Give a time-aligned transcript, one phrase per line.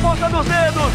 [0.00, 0.92] ponta dos dedos.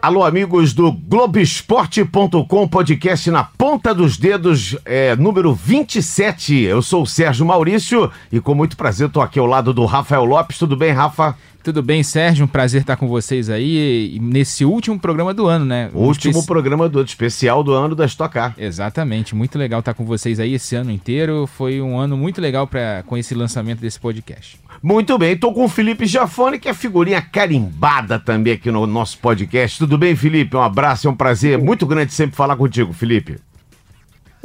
[0.00, 6.62] Alô, amigos do Globoesporte.com, podcast na ponta dos dedos, é, número 27.
[6.62, 10.24] Eu sou o Sérgio Maurício e com muito prazer estou aqui ao lado do Rafael
[10.24, 10.58] Lopes.
[10.58, 11.36] Tudo bem, Rafa?
[11.66, 12.44] Tudo bem, Sérgio?
[12.44, 15.90] Um prazer estar com vocês aí nesse último programa do ano, né?
[15.92, 18.54] O último programa do ano, especial do ano da Stock Car.
[18.56, 21.44] Exatamente, muito legal estar com vocês aí esse ano inteiro.
[21.44, 24.60] Foi um ano muito legal pra, com esse lançamento desse podcast.
[24.80, 29.18] Muito bem, estou com o Felipe Jafone, que é figurinha carimbada também aqui no nosso
[29.18, 29.76] podcast.
[29.76, 30.56] Tudo bem, Felipe?
[30.56, 33.40] Um abraço, é um prazer muito grande sempre falar contigo, Felipe.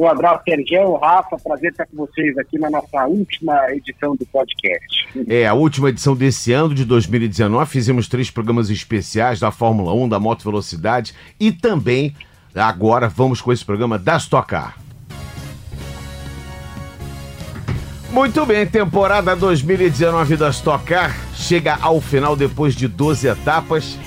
[0.02, 5.08] Um abraço, Sérgio, Rafa, prazer estar com vocês aqui na nossa última edição do podcast.
[5.28, 10.10] É, a última edição desse ano, de 2019, fizemos três programas especiais da Fórmula 1,
[10.10, 12.16] da Moto Velocidade e também,
[12.56, 14.76] agora, vamos com esse programa da Stock Car.
[18.10, 24.00] Muito bem, temporada 2019 da Stock Car chega ao final depois de 12 etapas.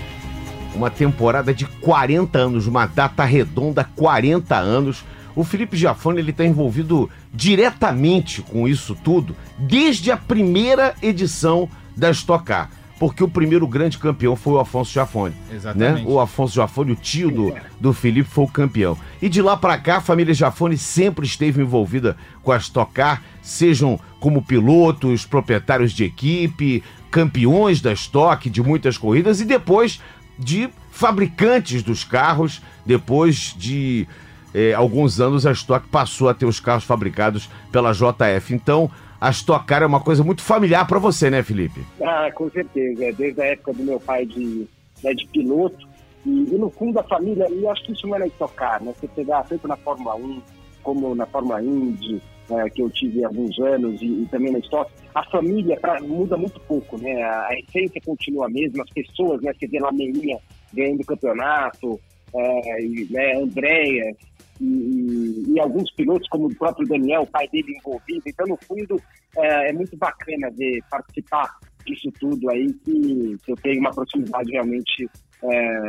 [0.74, 6.44] Uma temporada de 40 anos, uma data redonda, 40 anos o Felipe Giafone ele está
[6.44, 12.70] envolvido diretamente com isso tudo desde a primeira edição da Stock Car.
[12.98, 15.34] Porque o primeiro grande campeão foi o Afonso Giafone.
[15.48, 15.56] Né?
[15.56, 16.05] Exatamente.
[16.05, 16.10] Né?
[16.10, 18.96] O Afonso Giafone, o tio do, do Felipe, foi o campeão.
[19.20, 23.20] E de lá para cá, a família Giafone sempre esteve envolvida com a Stock Car,
[23.42, 30.00] sejam como pilotos, proprietários de equipe, campeões da Stock de muitas corridas e depois
[30.38, 34.06] de fabricantes dos carros, depois de
[34.55, 38.55] eh, alguns anos a Stock passou a ter os carros fabricados pela JF.
[38.55, 41.80] Então, a Stock Car é uma coisa muito familiar para você, né, Felipe?
[42.02, 43.12] Ah, com certeza.
[43.12, 44.66] Desde a época do meu pai de,
[45.02, 45.88] né, de piloto.
[46.24, 48.83] E, e, no fundo a família, eu acho que isso não é na Stock Car,
[48.83, 48.94] né?
[48.98, 50.42] Você pegar tanto na Fórmula 1
[50.83, 54.58] como na Fórmula Indy, é, que eu tive há alguns anos, e, e, também na
[54.61, 57.22] Stock, a família pra, muda muito pouco, né?
[57.22, 59.52] A, a, essência continua a mesma, as pessoas, né?
[59.58, 60.39] Você vê lá Meinha
[60.73, 61.98] ganhando campeonato,
[62.34, 64.17] é, e, né, Andréia,
[64.60, 68.22] e, e, alguns pilotos, como o próprio Daniel, o pai dele envolvido.
[68.26, 69.00] Então, no fundo,
[69.36, 74.50] é, é muito bacana ver participar disso tudo aí, que, que eu tenho uma proximidade
[74.50, 75.08] realmente
[75.42, 75.80] é,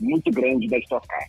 [0.00, 1.28] muito grande da Stock Car.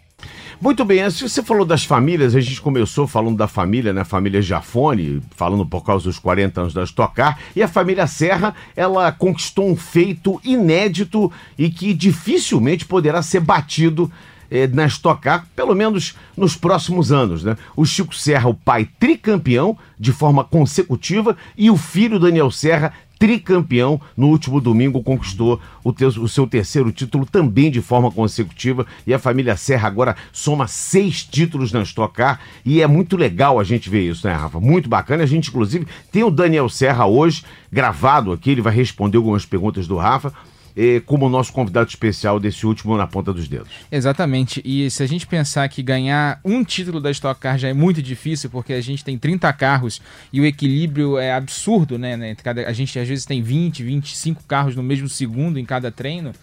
[0.61, 4.03] Muito bem, se você falou das famílias, a gente começou falando da família, né?
[4.03, 8.53] Família Jafone, falando por causa dos 40 anos da Stock Car, e a família Serra,
[8.75, 14.11] ela conquistou um feito inédito e que dificilmente poderá ser batido
[14.49, 17.43] eh, na Stock Car, pelo menos nos próximos anos.
[17.43, 17.55] Né?
[17.75, 23.99] O Chico Serra, o pai tricampeão de forma consecutiva, e o filho Daniel Serra, tricampeão,
[24.15, 28.87] no último domingo conquistou o, te o, seu terceiro título também de forma consecutiva.
[29.05, 32.39] E a família Serra agora soma seis títulos na Stock Car.
[32.65, 34.59] E é muito legal a gente ver isso, né, Rafa?
[34.59, 35.23] Muito bacana.
[35.23, 38.51] A gente, inclusive, tem o Daniel Serra hoje gravado aqui.
[38.51, 40.33] Ele vai responder algumas perguntas do Rafa
[41.05, 43.69] como nosso convidado especial desse último Na Ponta dos Dedos.
[43.91, 44.61] Exatamente.
[44.63, 48.01] E se a gente pensar que ganhar um título da Stock Car já é muito
[48.01, 52.15] difícil, porque a gente tem 30 carros e o equilíbrio é absurdo, né?
[52.15, 55.91] né cada, a gente às vezes tem 20, 25 carros no mesmo segundo em cada
[55.91, 56.33] treino.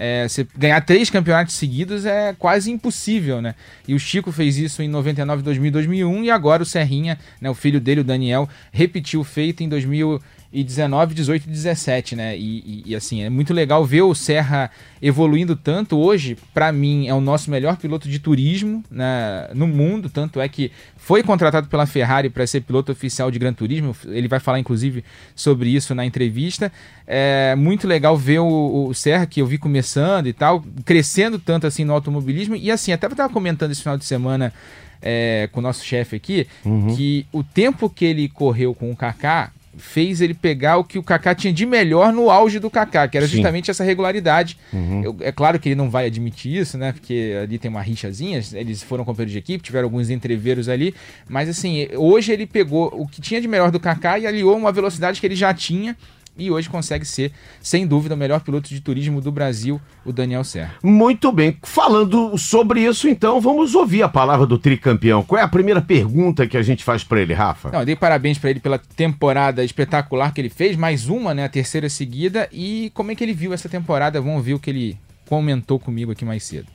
[0.00, 3.56] É, você ganhar três campeonatos seguidos é quase impossível, né?
[3.86, 7.54] E o Chico fez isso em 99, 2000 2001 e agora o Serrinha, né, o
[7.54, 12.36] filho dele, o Daniel, repetiu o feito em 2000 e 19, 18 e 17, né?
[12.36, 14.70] E, e, e, assim, é muito legal ver o Serra
[15.00, 15.98] evoluindo tanto.
[15.98, 20.08] Hoje, para mim, é o nosso melhor piloto de turismo né, no mundo.
[20.08, 23.94] Tanto é que foi contratado pela Ferrari para ser piloto oficial de Gran Turismo.
[24.06, 25.04] Ele vai falar, inclusive,
[25.36, 26.72] sobre isso na entrevista.
[27.06, 31.66] É muito legal ver o, o Serra, que eu vi começando e tal, crescendo tanto
[31.66, 32.56] assim no automobilismo.
[32.56, 34.52] E assim, até estava comentando esse final de semana.
[35.00, 36.92] É, com o nosso chefe aqui, uhum.
[36.96, 41.02] que o tempo que ele correu com o Kaká fez ele pegar o que o
[41.02, 43.36] Kaká tinha de melhor no auge do Kaká, que era Sim.
[43.36, 44.58] justamente essa regularidade.
[44.72, 45.02] Uhum.
[45.02, 46.92] Eu, é claro que ele não vai admitir isso, né?
[46.92, 50.94] Porque ali tem uma rixazinha, eles foram companheiros de equipe, tiveram alguns entreveros ali,
[51.28, 54.72] mas assim, hoje ele pegou o que tinha de melhor do Kaká e aliou uma
[54.72, 55.96] velocidade que ele já tinha
[56.38, 60.44] e hoje consegue ser, sem dúvida, o melhor piloto de turismo do Brasil, o Daniel
[60.44, 60.76] Serra.
[60.82, 61.58] Muito bem.
[61.62, 65.22] Falando sobre isso, então, vamos ouvir a palavra do tricampeão.
[65.24, 67.70] Qual é a primeira pergunta que a gente faz para ele, Rafa?
[67.70, 71.44] Não, eu dei parabéns para ele pela temporada espetacular que ele fez, mais uma, né,
[71.44, 74.20] a terceira seguida, e como é que ele viu essa temporada?
[74.20, 74.98] Vamos ver o que ele
[75.28, 76.68] comentou comigo aqui mais cedo.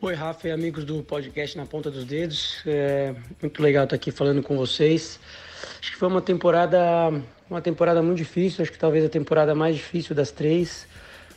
[0.00, 2.58] Oi, Rafa e amigos do podcast Na Ponta dos Dedos.
[2.66, 5.18] É muito legal estar aqui falando com vocês.
[5.80, 7.12] Acho que foi uma temporada
[7.48, 10.86] uma temporada muito difícil, acho que talvez a temporada mais difícil das três.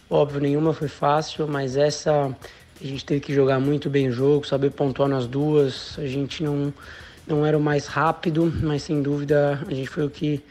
[0.10, 2.36] Óbvio, nenhuma foi fácil, mas essa
[2.82, 5.98] a gente teve que jogar muito bem o jogo, saber pontuar nas duas.
[6.00, 6.74] A gente não,
[7.28, 10.44] não era o mais rápido, mas sem dúvida a gente foi o que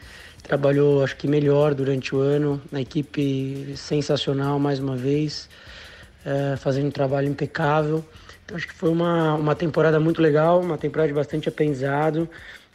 [0.43, 5.49] trabalhou acho que melhor durante o ano, na equipe sensacional mais uma vez,
[6.25, 8.03] é, fazendo um trabalho impecável.
[8.45, 12.29] Então acho que foi uma, uma temporada muito legal, uma temporada de bastante aprendizado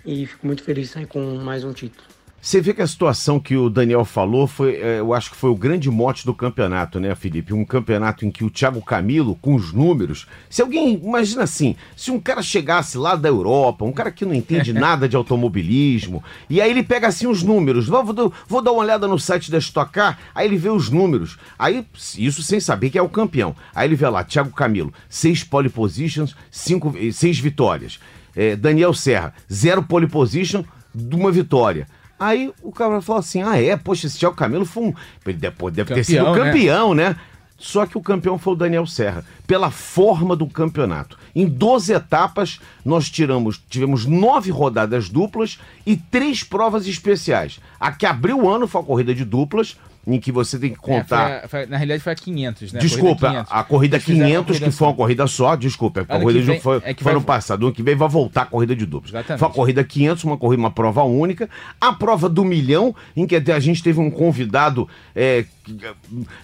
[0.04, 2.13] e fico muito feliz aí com mais um título.
[2.44, 5.48] Você vê que a situação que o Daniel falou foi, é, eu acho que foi
[5.48, 7.54] o grande mote do campeonato, né, Felipe?
[7.54, 12.10] Um campeonato em que o Thiago Camilo, com os números, se alguém, imagina assim, se
[12.10, 16.60] um cara chegasse lá da Europa, um cara que não entende nada de automobilismo, e
[16.60, 19.56] aí ele pega assim os números, vou, vou, vou dar uma olhada no site da
[19.56, 21.86] Stock Car, aí ele vê os números, aí
[22.18, 23.56] isso sem saber que é o campeão.
[23.74, 27.98] Aí ele vê lá, Thiago Camilo, seis pole positions, cinco, seis vitórias.
[28.36, 30.62] É, Daniel Serra, zero pole position,
[30.94, 31.88] uma vitória.
[32.24, 33.76] Aí o cara falou assim: ah, é?
[33.76, 34.94] Poxa, esse Thiago Camilo foi um.
[35.26, 37.10] Ele deve, deve campeão, ter sido campeão, né?
[37.10, 37.16] né?
[37.58, 41.18] Só que o campeão foi o Daniel Serra, pela forma do campeonato.
[41.34, 47.60] Em 12 etapas, nós tiramos, tivemos nove rodadas duplas e três provas especiais.
[47.78, 50.78] A que abriu o ano foi a corrida de duplas, em que você tem que
[50.78, 51.30] contar.
[51.30, 52.80] É, foi foi, na realidade foi a 500, né?
[52.80, 56.40] Desculpa, a corrida 500, a corrida 500 que foi uma corrida só, desculpa, a corrida
[56.42, 57.14] vem, foi, é foi vai...
[57.14, 59.12] ano passado, ano que vem vai voltar a corrida de duplos.
[59.12, 59.38] Exatamente.
[59.38, 61.48] Foi a corrida 500, uma corrida, uma prova única.
[61.80, 65.44] A prova do milhão, em que a gente teve um convidado, é,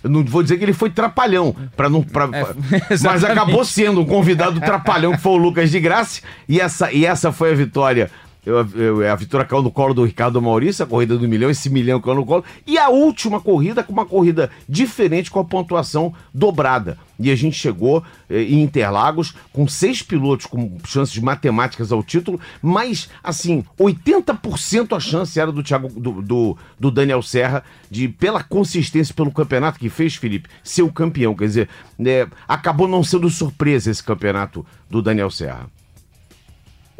[0.03, 2.47] não vou dizer que ele foi trapalhão, para não, pra, é,
[3.03, 7.05] mas acabou sendo um convidado trapalhão, que foi o Lucas de Graça, e essa, e
[7.05, 8.11] essa foi a vitória
[8.45, 11.69] eu, eu, a vitória caiu no colo do Ricardo Maurício, a corrida do milhão, esse
[11.69, 12.45] milhão caiu no colo.
[12.67, 16.97] E a última corrida com uma corrida diferente, com a pontuação dobrada.
[17.19, 22.41] E a gente chegou eh, em Interlagos com seis pilotos com chances matemáticas ao título,
[22.63, 28.43] mas, assim, 80% a chance era do, Thiago, do, do, do, Daniel Serra, de pela
[28.43, 31.35] consistência, pelo campeonato que fez, Felipe, ser o campeão.
[31.35, 35.69] Quer dizer, né, acabou não sendo surpresa esse campeonato do Daniel Serra.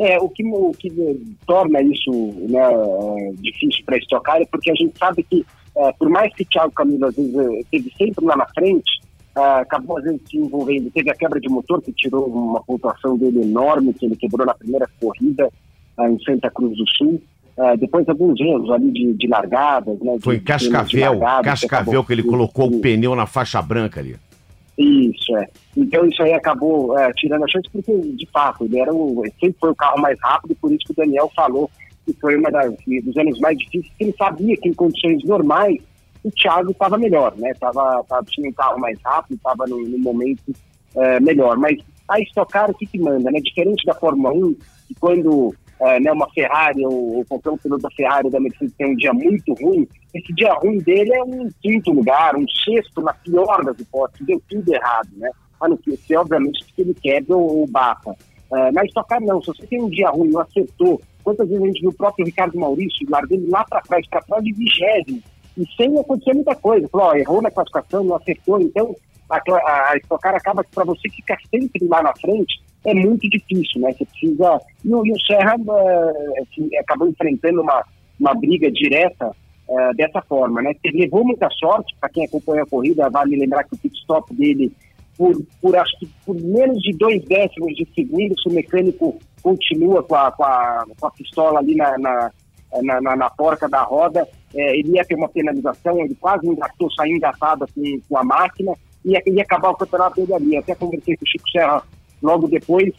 [0.01, 0.91] É, o que, o que
[1.47, 2.11] torna isso
[2.49, 2.63] né,
[3.35, 5.45] difícil para estocar é porque a gente sabe que,
[5.77, 8.91] é, por mais que Thiago Camilo às vezes esteve sempre lá na frente,
[9.37, 10.91] é, acabou às vezes se envolvendo.
[10.91, 14.55] Teve a quebra de motor que tirou uma pontuação dele enorme, que ele quebrou na
[14.55, 15.51] primeira corrida
[15.99, 17.21] é, em Santa Cruz do Sul.
[17.59, 20.01] É, depois alguns erros ali de, de largadas.
[20.01, 24.01] Né, Foi em Cascavel, largadas, Cascavel que, que ele colocou o pneu na faixa branca
[24.01, 24.17] ali.
[24.81, 25.47] Isso, é.
[25.77, 29.57] Então isso aí acabou é, tirando a chance, porque de fato ele era o, sempre
[29.61, 31.71] foi o carro mais rápido, por isso que o Daniel falou
[32.07, 32.75] que foi uma das,
[33.05, 35.77] dos anos mais difíceis, que ele sabia que em condições normais
[36.25, 37.53] o Thiago estava melhor, né?
[37.61, 40.53] Tava, tava, tinha um carro mais rápido, estava no, momento
[40.95, 41.57] é, melhor.
[41.57, 41.79] Mas
[42.09, 43.41] a Stock Car, o que, que manda, né?
[43.41, 44.55] Diferente da Fórmula 1,
[44.89, 48.75] que quando é, né, uma Ferrari ou, ou qualquer um piloto da Ferrari da Mercedes
[48.77, 53.01] tem um dia muito ruim, esse dia ruim dele é um quinto lugar, um sexto,
[53.01, 55.31] na pior das hipóteses, deu tudo errado, né?
[55.61, 58.15] A não ser, obviamente, que ele quebra ou, ou bata.
[58.53, 61.67] É, na Stock não, se você tem um dia ruim, não acertou, quantas vezes a
[61.67, 65.23] gente viu o próprio Ricardo Maurício largando lá para trás, para trás de vigésimo,
[65.57, 66.89] e sem acontecer muita coisa.
[66.89, 68.95] Falou, ó, errou na classificação, não acertou, então
[69.31, 73.81] a, a, a acaba que para você ficar sempre lá na frente, é muito difícil,
[73.81, 73.93] né?
[73.93, 74.61] Você precisa.
[74.85, 75.55] E e o Serra
[76.41, 77.85] assim, acabou enfrentando uma,
[78.19, 79.29] uma briga direta
[79.69, 80.75] uh, dessa forma, né?
[80.85, 84.35] Ele levou muita sorte, para quem acompanha a corrida, vale lembrar que o pit stop
[84.35, 84.73] dele,
[85.17, 90.03] por, por acho que por menos de dois décimos de segundo, se o mecânico continua
[90.03, 92.31] com a, com a, com a pistola ali na, na,
[92.83, 96.91] na, na, na porca da roda, é, ele ia ter uma penalização, ele quase engatou,
[96.93, 98.73] saiu engatado assim, com a máquina,
[99.05, 100.57] ia, ia acabar o campeonato dele ali.
[100.57, 101.83] Até conversei com o Chico Serra
[102.23, 102.93] logo depois,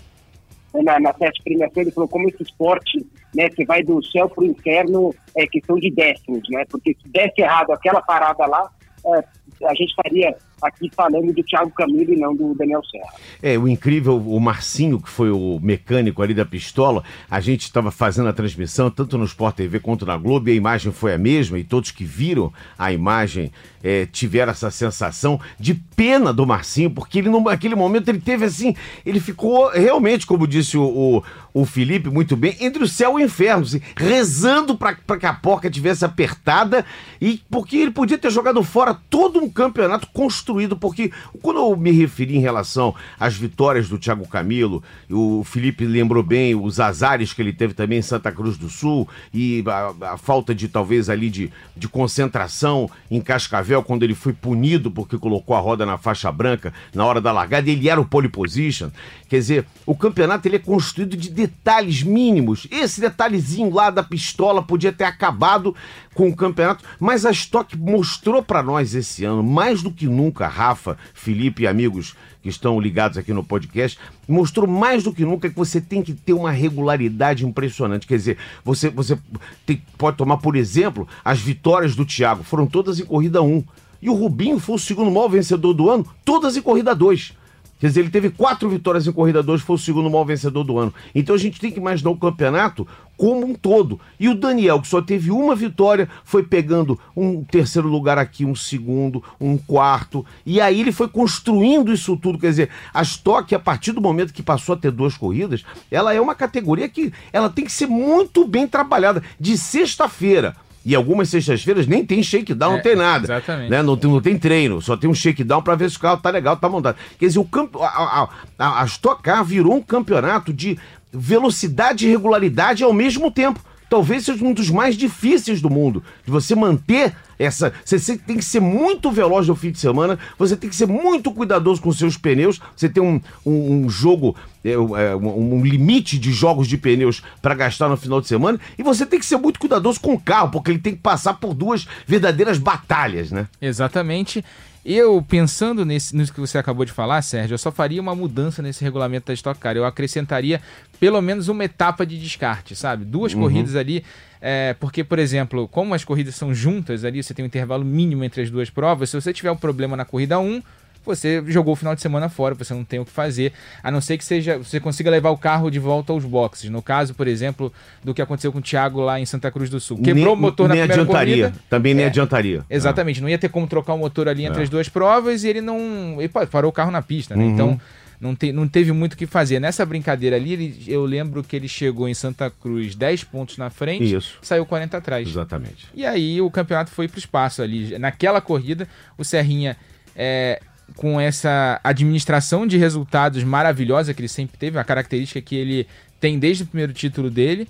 [0.74, 3.06] na, na teste premiação, ele falou como esse esporte,
[3.36, 6.64] né, que vai do céu para o inferno, é questão de décimos, né?
[6.70, 8.70] Porque se desse errado aquela parada lá,
[9.06, 9.24] é,
[9.64, 13.14] a gente estaria aqui falando do Thiago Camilo e não do Daniel Serra.
[13.42, 17.92] É, o incrível, o Marcinho, que foi o mecânico ali da pistola, a gente estava
[17.92, 21.18] fazendo a transmissão tanto no Sport TV quanto na Globo e a imagem foi a
[21.18, 23.52] mesma e todos que viram a imagem
[23.84, 28.76] é, tiveram essa sensação de pena do Marcinho, porque ele naquele momento ele teve assim,
[29.06, 33.24] ele ficou realmente, como disse o, o, o Felipe muito bem, entre o céu e
[33.24, 36.86] o inferno, assim, rezando para que a porca tivesse apertada
[37.20, 41.92] e porque ele podia ter jogado fora todo um campeonato construído, porque quando eu me
[41.92, 47.42] referi em relação às vitórias do Thiago Camilo, o Felipe lembrou bem os azares que
[47.42, 51.30] ele teve também em Santa Cruz do Sul e a, a falta de talvez ali
[51.30, 56.32] de, de concentração em Cascavel quando ele foi punido porque colocou a roda na faixa
[56.32, 58.90] branca na hora da largada, ele era o pole position.
[59.28, 62.68] Quer dizer, o campeonato ele é construído de detalhes mínimos.
[62.70, 65.76] Esse detalhezinho lá da pistola podia ter acabado
[66.14, 70.48] com o campeonato, mas a Stock mostrou para nós esse ano, mais do que nunca,
[70.48, 75.50] Rafa, Felipe e amigos que estão ligados aqui no podcast, mostrou mais do que nunca
[75.50, 78.08] que você tem que ter uma regularidade impressionante.
[78.08, 79.18] Quer dizer, você, você
[79.66, 83.64] tem, pode tomar, por exemplo, as vitórias do Thiago, foram todas em corrida 1.
[84.02, 87.34] E o Rubinho foi o segundo maior vencedor do ano, todas em corrida 2.
[87.82, 90.78] Quer dizer, ele teve quatro vitórias em corrida 2, foi o segundo maior vencedor do
[90.78, 90.94] ano.
[91.16, 94.00] Então a gente tem que imaginar o campeonato como um todo.
[94.20, 98.54] E o Daniel, que só teve uma vitória, foi pegando um terceiro lugar aqui, um
[98.54, 100.24] segundo, um quarto.
[100.46, 102.38] E aí ele foi construindo isso tudo.
[102.38, 106.14] Quer dizer, a Stock, a partir do momento que passou a ter duas corridas, ela
[106.14, 109.24] é uma categoria que ela tem que ser muito bem trabalhada.
[109.40, 113.26] De sexta-feira e algumas sextas-feiras nem tem shakedown, é, não tem nada.
[113.26, 113.70] Exatamente.
[113.70, 113.84] Né?
[113.84, 116.58] Não, não tem treino, só tem um shakedown para ver se o carro tá legal,
[116.58, 116.98] tá montado.
[117.20, 120.78] Quer dizer, o campo, a, a, a Stock Car virou um campeonato de
[121.14, 123.60] velocidade e regularidade ao mesmo tempo
[123.92, 126.02] talvez seja um dos mais difíceis do mundo.
[126.24, 127.74] De você manter essa.
[127.84, 131.30] Você tem que ser muito veloz no fim de semana, você tem que ser muito
[131.30, 134.34] cuidadoso com seus pneus, você tem um, um, um jogo,
[134.64, 138.58] é, é um, um, limite de jogos de pneus para gastar no final de semana,
[138.78, 141.34] e você tem que ser muito cuidadoso com o carro, porque ele tem que passar
[141.34, 143.48] por duas verdadeiras batalhas, né?
[143.62, 144.42] Exatamente.
[144.84, 148.62] Eu, pensando nesse, nisso que você acabou de falar, Sérgio, eu só faria uma mudança
[148.62, 149.78] nesse regulamento da Stock Car.
[149.78, 150.60] Eu acrescentaria
[151.00, 153.06] pelo menos uma etapa de descarte, sabe?
[153.06, 153.42] Duas uhum.
[153.42, 154.04] corridas ali.
[154.42, 158.24] É, porque, por exemplo, como as corridas são juntas ali, você tem um intervalo mínimo
[158.24, 159.12] entre as duas provas.
[159.12, 160.64] Se você tiver um problema na corrida 1,
[161.04, 163.54] você jogou o final de semana fora, você não tem o que fazer,
[163.84, 166.70] a não ser que seja você consiga levar o carro de volta aos boxes.
[166.70, 167.72] No caso, por exemplo,
[168.04, 169.98] do que aconteceu com o Thiago lá em Santa Cruz do Sul.
[169.98, 171.46] Quebrou nem, o motor na primeira adiantaria.
[171.50, 171.64] corrida.
[171.70, 172.66] Também nem é, adiantaria.
[172.70, 174.64] Exatamente, não ia ter como trocar o motor ali entre é.
[174.64, 176.18] as duas provas e ele não.
[176.20, 177.44] Ele parou o carro na pista, né?
[177.44, 177.52] Uhum.
[177.52, 177.82] Então
[178.22, 179.60] não, te, não teve muito o que fazer.
[179.60, 183.72] Nessa brincadeira ali, ele, eu lembro que ele chegou em Santa Cruz 10 pontos na
[183.72, 184.38] frente, Isso.
[184.44, 185.28] saiu 40 atrás.
[185.28, 185.88] Exatamente.
[185.96, 187.98] E aí o campeonato foi para o espaço ali.
[187.98, 189.76] Naquela corrida, o Serrinha
[190.16, 190.62] é,
[190.96, 195.88] com essa administração de resultados maravilhosa que ele sempre teve, a característica que ele
[196.20, 197.68] tem desde o primeiro título dele,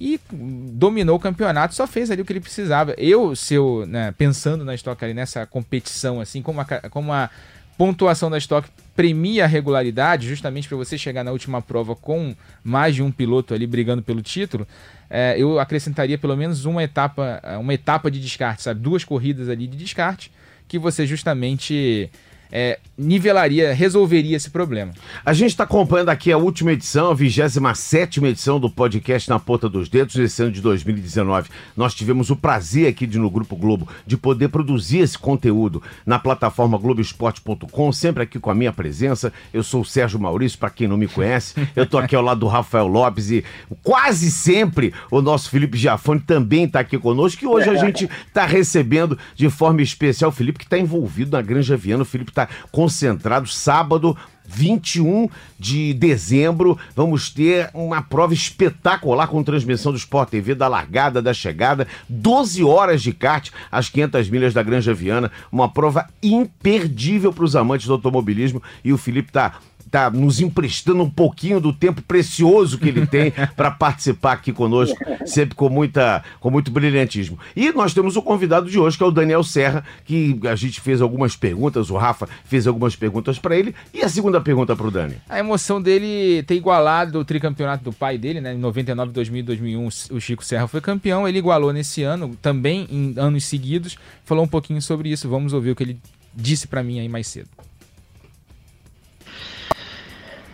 [0.00, 2.94] e dominou o campeonato, só fez ali o que ele precisava.
[2.96, 7.28] Eu, se eu, né, pensando na Stock ali nessa competição, assim, como a, como a
[7.76, 12.94] pontuação da Stock premia a regularidade, justamente para você chegar na última prova com mais
[12.94, 14.66] de um piloto ali brigando pelo título,
[15.10, 18.80] é, eu acrescentaria pelo menos uma etapa, uma etapa de descarte, sabe?
[18.80, 20.30] Duas corridas ali de descarte,
[20.66, 22.10] que você justamente
[22.50, 24.92] é, nivelaria, resolveria esse problema.
[25.24, 29.68] A gente está acompanhando aqui a última edição, a 27 edição do podcast Na Ponta
[29.68, 31.48] dos Dedos, esse ano de 2019.
[31.76, 36.18] Nós tivemos o prazer aqui de, no Grupo Globo de poder produzir esse conteúdo na
[36.18, 39.32] plataforma Globoesporte.com, sempre aqui com a minha presença.
[39.52, 41.54] Eu sou o Sérgio Maurício, para quem não me conhece.
[41.76, 43.44] Eu estou aqui ao lado do Rafael Lopes e
[43.82, 47.44] quase sempre o nosso Felipe Giafone também está aqui conosco.
[47.44, 51.42] E hoje a gente está recebendo de forma especial o Felipe, que está envolvido na
[51.42, 52.02] Granja Viana.
[52.02, 54.16] O Felipe está concentrado sábado.
[54.50, 55.28] 21
[55.58, 61.34] de dezembro, vamos ter uma prova espetacular com transmissão do Sport TV, da largada, da
[61.34, 67.44] chegada, 12 horas de kart, às 500 milhas da Granja Viana, uma prova imperdível para
[67.44, 69.56] os amantes do automobilismo e o Felipe está
[69.90, 74.96] tá nos emprestando um pouquinho do tempo precioso que ele tem para participar aqui conosco,
[75.26, 77.38] sempre com, muita, com muito brilhantismo.
[77.56, 80.80] E nós temos o convidado de hoje, que é o Daniel Serra, que a gente
[80.80, 83.74] fez algumas perguntas, o Rafa fez algumas perguntas para ele.
[83.92, 85.16] E a segunda pergunta para o Dani?
[85.28, 88.54] A emoção dele ter igualado o tricampeonato do pai dele, né?
[88.54, 91.26] Em 99, 2000 2001, o Chico Serra foi campeão.
[91.26, 93.96] Ele igualou nesse ano, também em anos seguidos.
[94.24, 95.28] Falou um pouquinho sobre isso.
[95.28, 96.00] Vamos ouvir o que ele
[96.34, 97.48] disse para mim aí mais cedo.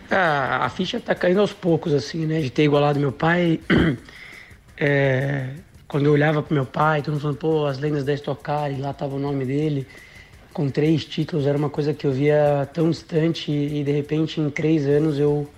[0.09, 2.41] A ficha tá caindo aos poucos, assim, né?
[2.41, 3.59] De ter igualado meu pai.
[4.77, 5.51] É,
[5.87, 8.69] quando eu olhava pro meu pai, todo mundo falando, pô, as lendas da Stock Car,
[8.69, 9.87] e lá tava o nome dele,
[10.51, 14.49] com três títulos, era uma coisa que eu via tão distante e de repente em
[14.49, 15.49] três anos eu,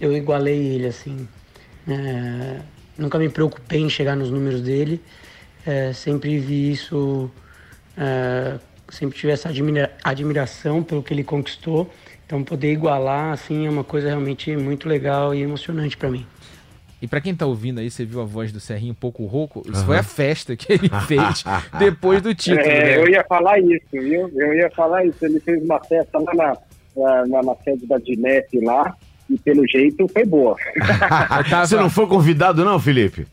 [0.00, 1.28] eu igualei ele, assim.
[1.86, 2.60] É,
[2.96, 5.02] nunca me preocupei em chegar nos números dele,
[5.66, 7.30] é, sempre vi isso,
[7.94, 11.92] é, sempre tive essa admira admiração pelo que ele conquistou
[12.32, 16.24] então poder igualar assim é uma coisa realmente muito legal e emocionante para mim.
[17.02, 19.62] E para quem tá ouvindo aí, você viu a voz do Serrinho um pouco rouco,
[19.66, 19.86] isso uhum.
[19.86, 21.44] foi a festa que ele fez
[21.78, 22.64] depois do título.
[22.64, 22.96] É, né?
[22.96, 24.30] Eu ia falar isso, viu?
[24.34, 25.22] Eu ia falar isso.
[25.22, 26.56] Ele fez uma festa lá
[26.96, 28.96] na, na, na sede da Dinep lá,
[29.32, 30.56] e pelo jeito foi boa.
[31.64, 33.26] Você não foi convidado, não, Felipe?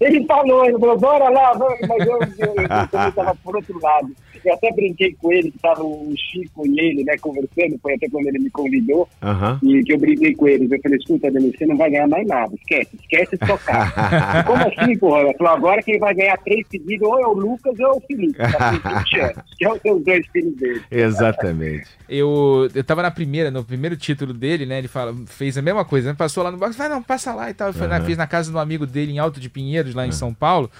[0.00, 4.10] ele falou, ele falou, bora lá, vamos, mas eu, eu, eu, estava por outro lado.
[4.44, 8.08] Eu até brinquei com ele, que estava o Chico e ele, né, conversando, foi até
[8.08, 9.70] quando ele me convidou, uhum.
[9.70, 10.70] e que eu brinquei com eles.
[10.70, 14.42] Eu falei, escuta, Denis, você não vai ganhar mais nada, esquece, esquece de tocar.
[14.44, 15.20] Como assim, porra?
[15.20, 18.00] Ela falou, agora quem vai ganhar três seguidos ou é o Lucas ou é o
[18.00, 20.82] Felipe, tá 20 anos, que é os dois filhos dele.
[20.90, 21.88] Exatamente.
[22.08, 25.84] eu, eu tava na primeira, no primeiro título dele, né, ele fala, fez a mesma
[25.84, 27.88] coisa, né, passou lá no box, vai não, passa lá e tal, uhum.
[27.88, 30.12] na, fiz na casa do amigo dele em Alto de Pinheiros, lá em uhum.
[30.12, 30.70] São Paulo,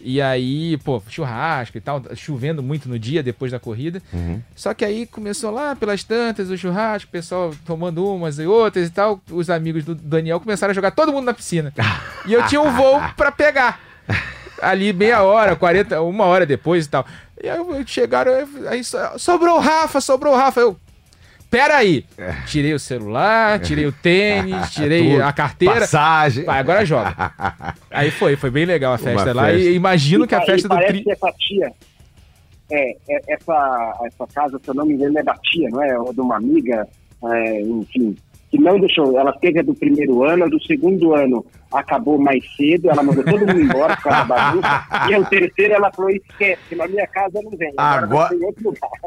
[0.00, 4.00] e aí, pô, churrasco e tal, chovendo muito no dia depois da corrida.
[4.12, 4.40] Uhum.
[4.54, 8.86] Só que aí começou lá pelas tantas, o churrasco, o pessoal tomando umas e outras
[8.86, 9.20] e tal.
[9.28, 11.74] Os amigos do Daniel começaram a jogar todo mundo na piscina.
[12.26, 13.80] e eu tinha um voo para pegar.
[14.62, 17.04] Ali meia hora, 40, uma hora depois e tal.
[17.42, 18.32] E aí chegaram,
[18.68, 18.82] aí
[19.18, 20.60] sobrou o Rafa, sobrou o Rafa.
[20.60, 20.76] Eu,
[21.50, 22.04] Pera aí.
[22.16, 22.32] É.
[22.46, 25.80] Tirei o celular, tirei o tênis, tirei Tudo, a carteira.
[25.80, 26.44] Passagem.
[26.44, 27.14] Vai, agora joga.
[27.90, 29.46] aí foi, foi bem legal a festa Uma lá.
[29.46, 29.58] Festa.
[29.58, 31.02] E imagino e, que a festa do tri...
[31.02, 31.72] que essa tia,
[32.70, 35.98] é, é, essa, essa casa, se eu não me engano, é da tia, não é?
[35.98, 36.86] Ou de uma amiga,
[37.24, 38.16] é, enfim
[38.50, 39.18] que não deixou.
[39.18, 43.22] Ela teve a do primeiro ano, a do segundo ano acabou mais cedo, ela mandou
[43.22, 44.84] todo mundo embora por causa da bagunça.
[45.10, 47.72] e o terceiro ela falou: esquece, na minha casa não vem.
[47.76, 48.34] Agora.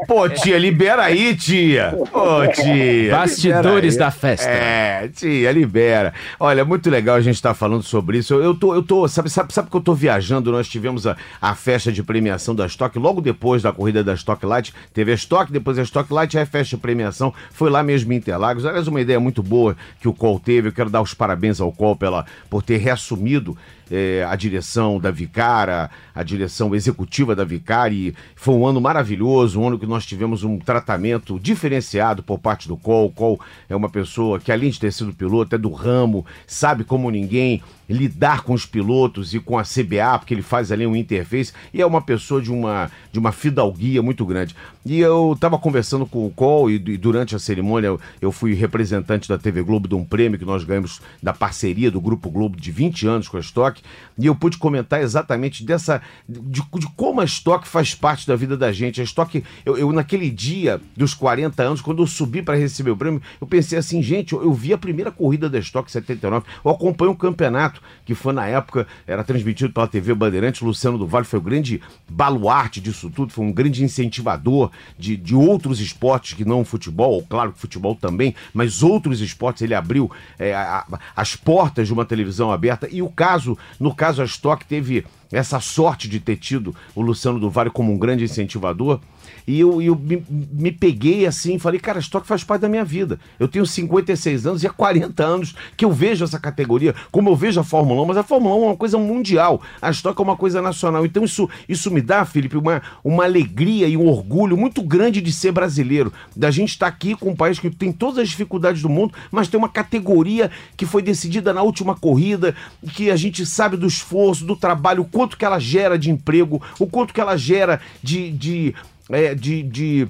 [0.08, 1.98] Pô, tia, libera aí, tia.
[2.12, 3.12] Pô, tia.
[3.12, 4.50] Bastidores da festa.
[4.50, 6.14] É, tia, libera.
[6.40, 8.34] Olha, muito legal a gente estar tá falando sobre isso.
[8.34, 10.52] Eu, eu tô, eu tô, sabe, sabe, sabe que eu tô viajando?
[10.52, 14.46] Nós tivemos a, a festa de premiação da Stock, logo depois da corrida da Stock
[14.46, 14.74] Light.
[14.94, 17.34] Teve a Stock, depois a Stock Light, aí a festa de premiação.
[17.52, 18.66] Foi lá mesmo em Interlagos.
[18.66, 20.70] Aliás, uma ideia muito boa que o Col teve.
[20.70, 23.56] Eu quero dar os parabéns ao Col pela por ter reassumido
[23.92, 29.60] é, a direção da Vicara, a direção executiva da Vicara, e foi um ano maravilhoso,
[29.60, 33.08] um ano que nós tivemos um tratamento diferenciado por parte do Col.
[33.08, 36.86] O Col é uma pessoa que, além de ter sido piloto, é do ramo, sabe
[36.86, 40.96] como ninguém lidar com os pilotos e com a CBA, porque ele faz ali um
[40.96, 44.56] interface, e é uma pessoa de uma, de uma fidalguia muito grande.
[44.86, 48.54] E eu estava conversando com o Col, e, e, durante a cerimônia eu, eu fui
[48.54, 52.60] representante da TV Globo de um prêmio que nós ganhamos da parceria do Grupo Globo
[52.60, 53.81] de 20 anos com a Stock,
[54.18, 58.56] e eu pude comentar exatamente dessa de, de como a Stock faz parte da vida
[58.56, 59.02] da gente.
[59.02, 62.98] A Stock, eu, eu naquele dia dos 40 anos, quando eu subi para receber o
[62.98, 66.72] prêmio, eu pensei assim, gente, eu, eu vi a primeira corrida da Stock 79, eu
[66.72, 71.26] acompanho o campeonato que foi na época, era transmitido pela TV Bandeirantes, Luciano do Vale
[71.26, 76.46] foi o grande baluarte disso tudo, foi um grande incentivador de, de outros esportes que
[76.46, 81.36] não o futebol, claro que futebol também, mas outros esportes, ele abriu é, a, as
[81.36, 86.08] portas de uma televisão aberta, e o caso no caso, a Stock teve essa sorte
[86.08, 89.00] de ter tido o Luciano do Vale como um grande incentivador.
[89.48, 93.20] E eu, eu me, me, peguei assim, falei, cara, Stock faz parte da minha vida.
[93.40, 97.36] Eu tenho 56 anos e há 40 anos que eu vejo essa categoria, como eu
[97.36, 100.24] vejo a Fórmula 1, mas a Fórmula 1 é uma coisa mundial, a Stock é
[100.24, 101.06] uma coisa nacional.
[101.06, 105.32] Então isso, isso me dá, Felipe, uma, uma alegria e um orgulho muito grande de
[105.32, 108.90] ser brasileiro, da gente estar aqui com um país que tem todas as dificuldades do
[108.90, 112.56] mundo, mas tem uma categoria que foi decidida na última corrida,
[112.94, 116.62] que a gente sabe do esforço, do trabalho, o quanto que ela gera de emprego,
[116.80, 118.76] o quanto que ela gera de, de
[119.12, 120.08] é, de, de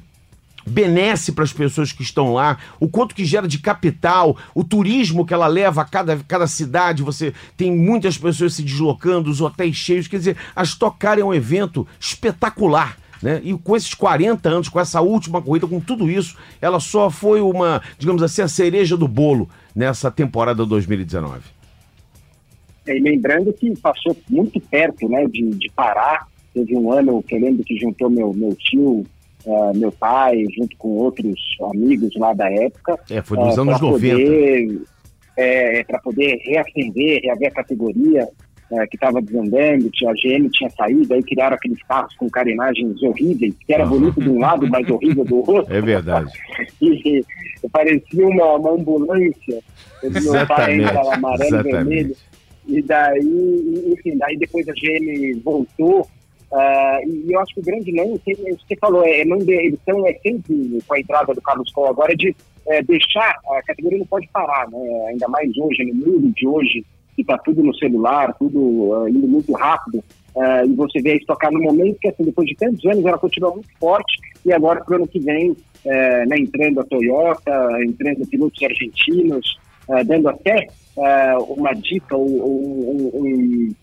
[0.66, 5.26] benesse para as pessoas que estão lá, o quanto que gera de capital, o turismo
[5.26, 9.76] que ela leva a cada, cada cidade, você tem muitas pessoas se deslocando, os hotéis
[9.76, 12.98] cheios, quer dizer, a Stock é um evento espetacular.
[13.22, 13.40] Né?
[13.44, 17.40] E com esses 40 anos, com essa última corrida, com tudo isso, ela só foi
[17.40, 21.42] uma, digamos assim, a cereja do bolo nessa temporada 2019.
[22.88, 27.36] É, e lembrando que passou muito perto né, de, de parar Teve um ano que
[27.36, 29.06] eu lembro que juntou meu, meu tio,
[29.46, 31.40] uh, meu pai, junto com outros
[31.74, 33.00] amigos lá da época.
[33.10, 34.16] É, foi nos uh, anos 90.
[34.16, 34.82] Poder,
[35.38, 38.28] é, para poder reacender, reaver a categoria
[38.70, 43.54] uh, que estava desandando, a GM tinha saído, aí criaram aqueles carros com carenagens horríveis,
[43.66, 45.74] que era bonito de um lado, mas horrível do outro.
[45.74, 46.32] É verdade.
[46.82, 47.24] e
[47.72, 49.60] parecia uma, uma ambulância.
[50.04, 52.16] Meu pai ainda amarelo e vermelho.
[52.68, 56.08] E daí, enfim, daí depois a GM voltou
[56.52, 60.20] Uh, e eu acho que o grande não, você falou, é, não de, eles é,
[60.22, 62.36] sempre com a entrada do Carlos Col agora de
[62.68, 65.06] é, deixar, a categoria não pode parar, né?
[65.10, 66.86] ainda mais hoje, no mundo de hoje,
[67.16, 70.04] que está tudo no celular, tudo uh, indo muito rápido,
[70.36, 73.18] uh, e você vê a estocar no momento que, assim, depois de tantos anos, ela
[73.18, 74.14] continua muito forte,
[74.46, 77.52] e agora para o ano que vem, né, entrando a Toyota,
[77.84, 79.60] entrando pilotos argentinos,
[80.06, 80.68] dando até
[81.58, 83.76] uma dica, um, um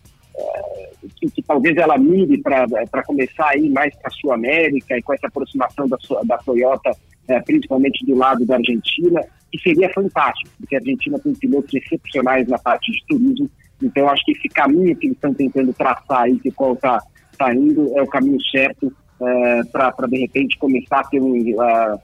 [1.17, 5.13] que, que, talvez ela mire para começar a ir mais para a Sul-América e com
[5.13, 6.91] essa aproximação da, da Toyota,
[7.29, 9.21] é, principalmente do lado da Argentina.
[9.51, 13.51] que seria fantástico, porque a Argentina tem pilotos excepcionais na parte de turismo,
[13.83, 17.01] então acho que esse caminho que eles estão tentando traçar aí, que qual está
[17.39, 21.33] tá indo, é o caminho certo é, para de repente começar a ter um.
[21.33, 21.99] Uh,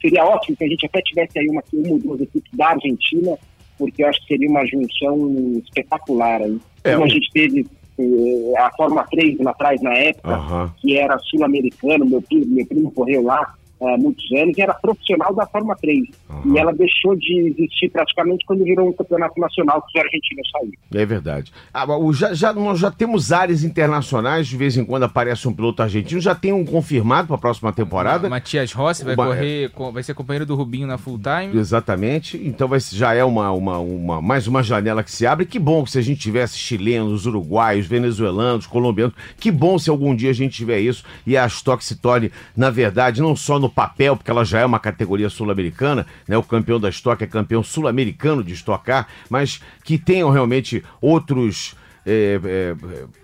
[0.00, 3.38] seria ótimo que a gente até tivesse aí uma, uma ou duas equipes da Argentina,
[3.78, 6.60] porque eu acho que seria uma junção espetacular aí.
[6.84, 7.66] É, Como a gente teve
[7.98, 10.70] eh, a Fórmula 3 lá atrás na época, uhum.
[10.80, 13.54] que era sul-americano, meu, meu primo correu lá,
[13.88, 16.08] há muitos anos, e era profissional da Fórmula 3.
[16.28, 16.54] Uhum.
[16.54, 20.72] E ela deixou de existir praticamente quando virou um campeonato nacional que a Argentina saiu.
[20.94, 21.52] É verdade.
[21.72, 25.82] Ah, já, já, nós já temos áreas internacionais, de vez em quando aparece um piloto
[25.82, 28.28] argentino, já tem um confirmado para a próxima temporada.
[28.28, 31.58] Matias Rossi vai correr, vai ser companheiro do Rubinho na full time.
[31.58, 32.40] Exatamente.
[32.44, 35.46] Então vai, já é uma, uma, uma, mais uma janela que se abre.
[35.46, 40.14] Que bom que se a gente tivesse chilenos, uruguaios, venezuelanos, colombianos, que bom se algum
[40.14, 43.68] dia a gente tiver isso e a Stock se torne, na verdade, não só no
[43.74, 46.36] papel, porque ela já é uma categoria sul-americana, né?
[46.36, 51.74] O campeão da Stock é campeão sul-americano de Stock Car, mas que tenham realmente outros.
[52.04, 52.74] É, é,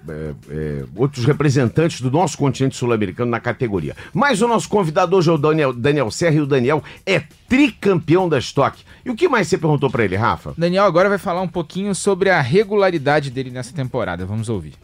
[0.08, 3.96] é, é, outros representantes do nosso continente sul-americano na categoria.
[4.14, 8.28] Mas o nosso convidado hoje é o Daniel, Daniel Serra e o Daniel é tricampeão
[8.28, 8.80] da Stock.
[9.04, 10.54] E o que mais você perguntou para ele, Rafa?
[10.56, 14.24] Daniel agora vai falar um pouquinho sobre a regularidade dele nessa temporada.
[14.24, 14.74] Vamos ouvir.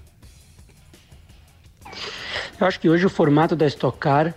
[2.60, 4.34] Eu acho que hoje o formato da Stock Car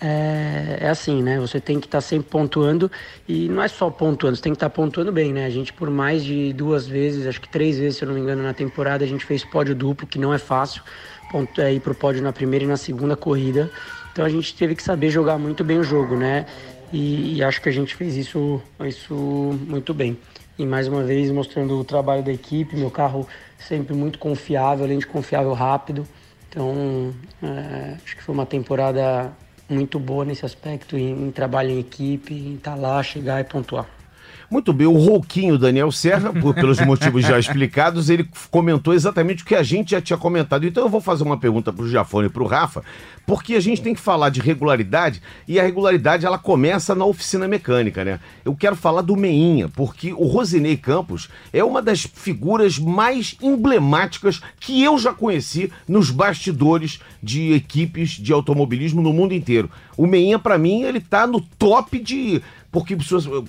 [0.00, 1.38] é, é, assim, né?
[1.38, 2.90] Você tem que estar tá sempre pontuando
[3.28, 5.44] e não é só pontuando, você tem que estar tá pontuando bem, né?
[5.44, 8.20] A gente por mais de duas vezes, acho que três vezes, se eu não me
[8.20, 10.82] engano, na temporada a gente fez pódio duplo, que não é fácil,
[11.30, 13.70] ponto, é ir pro pódio na primeira e na segunda corrida.
[14.12, 16.46] Então a gente teve que saber jogar muito bem o jogo, né?
[16.92, 20.18] E, e acho que a gente fez isso, isso muito bem.
[20.58, 24.98] E mais uma vez mostrando o trabalho da equipe, meu carro sempre muito confiável, além
[24.98, 26.06] de confiável rápido.
[26.48, 29.32] Então, é, acho que foi uma temporada
[29.70, 33.44] muito boa nesse aspecto, em, em trabalho em equipe, em estar tá lá, chegar e
[33.44, 33.99] pontuar.
[34.50, 39.46] Muito bem, o Rouquinho Daniel Serra, por, pelos motivos já explicados, ele comentou exatamente o
[39.46, 40.66] que a gente já tinha comentado.
[40.66, 42.82] Então eu vou fazer uma pergunta para o Jafone e para o Rafa,
[43.24, 47.46] porque a gente tem que falar de regularidade e a regularidade ela começa na oficina
[47.46, 48.18] mecânica, né?
[48.44, 54.40] Eu quero falar do Meinha, porque o Rosinei Campos é uma das figuras mais emblemáticas
[54.58, 59.70] que eu já conheci nos bastidores de equipes de automobilismo no mundo inteiro.
[59.96, 62.96] O Meinha, para mim, ele tá no top de porque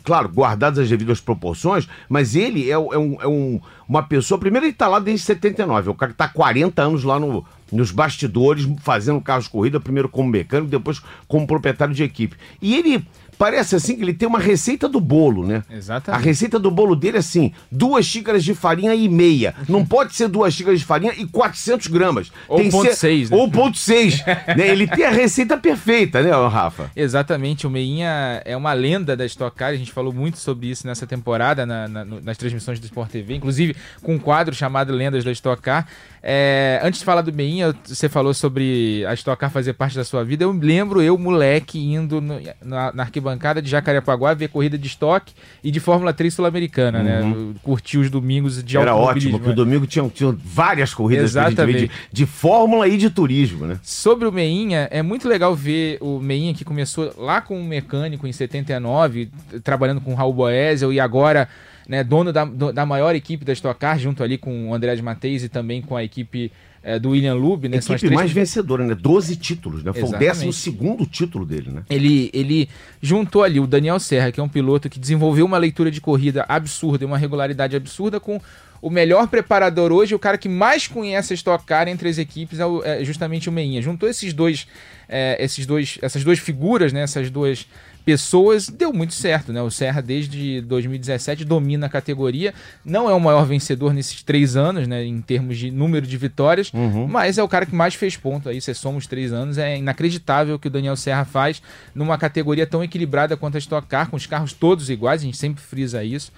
[0.04, 4.40] claro, guardadas as devidas proporções, mas ele é, é, um, é um, uma pessoa.
[4.40, 7.46] Primeiro, ele está lá desde 79, é o cara que está 40 anos lá no,
[7.72, 12.36] nos bastidores, fazendo carros de corrida, primeiro como mecânico, depois como proprietário de equipe.
[12.62, 13.06] E ele
[13.41, 15.63] parece assim que ele tem uma receita do bolo, né?
[15.67, 16.21] Exatamente.
[16.21, 19.56] A receita do bolo dele é assim: duas xícaras de farinha e meia.
[19.67, 22.32] Não pode ser duas xícaras de farinha e 400 gramas.
[22.47, 22.95] Ou tem ponto ser...
[22.95, 23.38] seis, né?
[23.38, 24.23] Ou ponto seis.
[24.56, 24.67] né?
[24.67, 26.91] Ele tem a receita perfeita, né, Rafa?
[26.95, 27.65] Exatamente.
[27.65, 29.69] O Meinha é uma lenda da Stock Car.
[29.69, 33.34] A gente falou muito sobre isso nessa temporada na, na, nas transmissões do Sport TV,
[33.34, 35.88] inclusive com um quadro chamado Lendas da Stock Car.
[36.21, 40.04] É, antes de falar do Meinha, você falou sobre a Stock Car fazer parte da
[40.04, 40.43] sua vida.
[40.43, 44.88] Eu lembro eu, moleque, indo no, na, na arquibancada arquibancada de Jacarepaguá ver corrida de
[44.88, 47.22] estoque e de Fórmula 3 sul-americana, né?
[47.22, 47.52] uhum.
[47.52, 47.56] né?
[47.63, 51.88] Curtir os domingos de Era ótimo, porque o domingo tinha, tinha várias corridas Exatamente.
[51.88, 53.80] De, de, Fórmula e de turismo, né?
[53.82, 58.28] Sobre o Meinha, é muito legal ver o Meinha que começou lá com um mecânico
[58.28, 59.30] em 79,
[59.63, 61.48] trabalhando com o Raul Boesel e agora
[61.88, 65.02] né, dono da, da maior equipe da Stock Car, junto ali com o André de
[65.02, 66.52] Mateis e também com a equipe
[66.84, 67.78] é, do William Lube, né?
[67.78, 68.13] Equipe três...
[68.13, 68.96] mais vencedora, né?
[68.96, 69.91] 12 títulos, né?
[69.94, 70.26] Foi Exatamente.
[70.26, 71.84] o décimo segundo título dele, né?
[71.89, 72.70] Ele, ele
[73.02, 76.46] juntou ali o Daniel Serra, que é um piloto que desenvolveu uma leitura de corrida
[76.48, 78.41] absurda e uma regularidade absurda com
[78.82, 82.60] o melhor preparador hoje, o cara que mais conhece a Stock Car entre as equipes
[82.60, 83.80] é, é justamente o Meinha.
[83.82, 84.67] Juntou esses dois,
[85.08, 87.02] é, esses dois, essas duas figuras, né?
[87.02, 87.67] Essas duas
[88.06, 89.62] pessoas, deu muito certo, né?
[89.62, 92.54] O Serra, desde 2017, domina a categoria.
[92.84, 95.06] Não é o maior vencedor nesses três anos, né?
[95.06, 97.08] Em termos de número de vitórias, uhum.
[97.08, 98.60] mas é o cara que mais fez ponto aí.
[98.62, 101.62] Se somos três anos, é inacreditável o que o Daniel Serra faz
[101.94, 105.38] numa categoria tão equilibrada quanto a Stock Car, com os carros todos iguais, a gente
[105.38, 106.32] sempre frisa isso.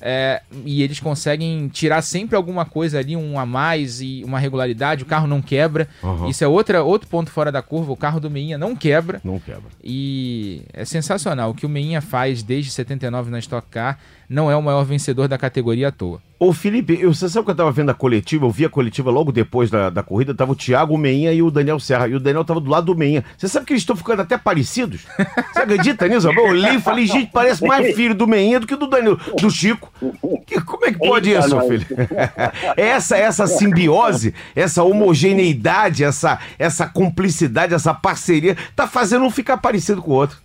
[0.00, 5.02] É, e eles conseguem tirar sempre alguma coisa ali, um a mais e uma regularidade.
[5.02, 5.88] O carro não quebra.
[6.02, 6.28] Uhum.
[6.28, 7.92] Isso é outra, outro ponto fora da curva.
[7.92, 9.20] O carro do Meinha não quebra.
[9.22, 9.70] Não quebra.
[9.84, 11.50] E é sensacional.
[11.50, 13.98] O que o Meinha faz desde 79 na Stock Car
[14.30, 16.22] não é o maior vencedor da categoria à toa.
[16.38, 19.10] Ô Felipe, eu, você sabe que eu tava vendo a coletiva, eu vi a coletiva
[19.10, 22.20] logo depois da, da corrida, tava o Thiago Meinha e o Daniel Serra, e o
[22.20, 23.24] Daniel tava do lado do Meinha.
[23.36, 25.02] Você sabe que eles estão ficando até parecidos?
[25.52, 26.30] Você acredita nisso?
[26.30, 29.50] Eu olhei e falei, gente, parece mais filho do Meinha do que do Daniel, do
[29.50, 29.92] Chico.
[30.46, 31.86] Que, como é que pode Eita isso, filho?
[32.76, 40.00] essa, essa simbiose, essa homogeneidade, essa, essa cumplicidade, essa parceria, tá fazendo um ficar parecido
[40.00, 40.38] com o outro.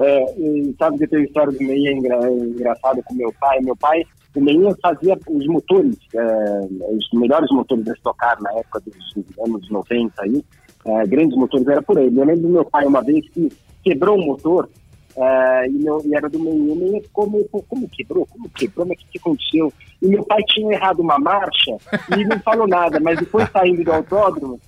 [0.00, 3.60] É, e sabe que tem história do Meinha engra, engraçado com meu pai.
[3.60, 4.02] Meu pai,
[4.34, 9.24] o Meinha fazia os motores, é, os melhores motores da Stock Car na época dos
[9.46, 10.42] anos 90 aí,
[10.86, 12.18] é, grandes motores era por ele.
[12.18, 13.50] Eu lembro do meu pai uma vez que
[13.84, 14.70] quebrou o motor
[15.16, 16.72] é, e, meu, e, era do Meinha.
[16.72, 17.46] O Meinha como
[17.90, 18.26] quebrou?
[18.26, 18.86] Como quebrou?
[18.86, 19.70] Mas o que aconteceu?
[20.00, 21.76] E meu pai tinha errado uma marcha
[22.16, 24.58] e não falou nada, mas depois saindo do autódromo,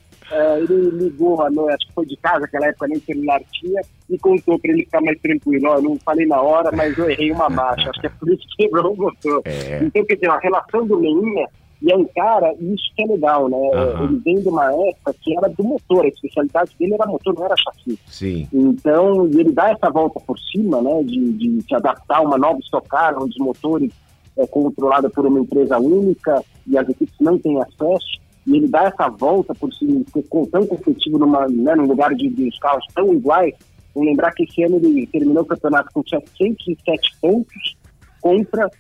[0.59, 4.73] ele ligou acho que foi de casa, aquela época nem celular tinha, e contou para
[4.73, 5.69] ele ficar mais tranquilo.
[5.69, 7.91] Ó, eu não falei na hora, mas eu errei uma marcha.
[7.91, 9.43] Acho que é por isso que quebrou o motor.
[9.45, 9.81] É.
[9.83, 11.49] Então, quer dizer, a relação do Meinha
[11.83, 13.57] e é um cara, isso que é legal, né?
[13.57, 14.05] Uhum.
[14.05, 17.45] Ele vem de uma época que era do motor, a especialidade dele era motor, não
[17.45, 17.99] era chassi.
[18.07, 18.49] Sim.
[18.53, 21.03] Então, ele dá essa volta por cima, né?
[21.03, 23.91] De, de se adaptar a uma nova estocar, onde os motores
[24.39, 28.85] é controlado por uma empresa única e as equipes não têm acesso e ele dá
[28.85, 33.13] essa volta por si, ser tão competitivo numa, né, num lugar de, de carros tão
[33.13, 33.55] iguais.
[33.95, 37.77] Vamos lembrar que esse ano ele terminou o campeonato com 707 pontos
[38.21, 38.71] contra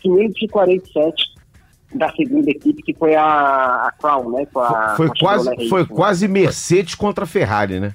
[0.00, 1.32] 547
[1.94, 4.46] da segunda equipe, que foi a, a Crown, né?
[4.56, 7.94] A, foi, quase, foi quase Mercedes contra a Ferrari, né?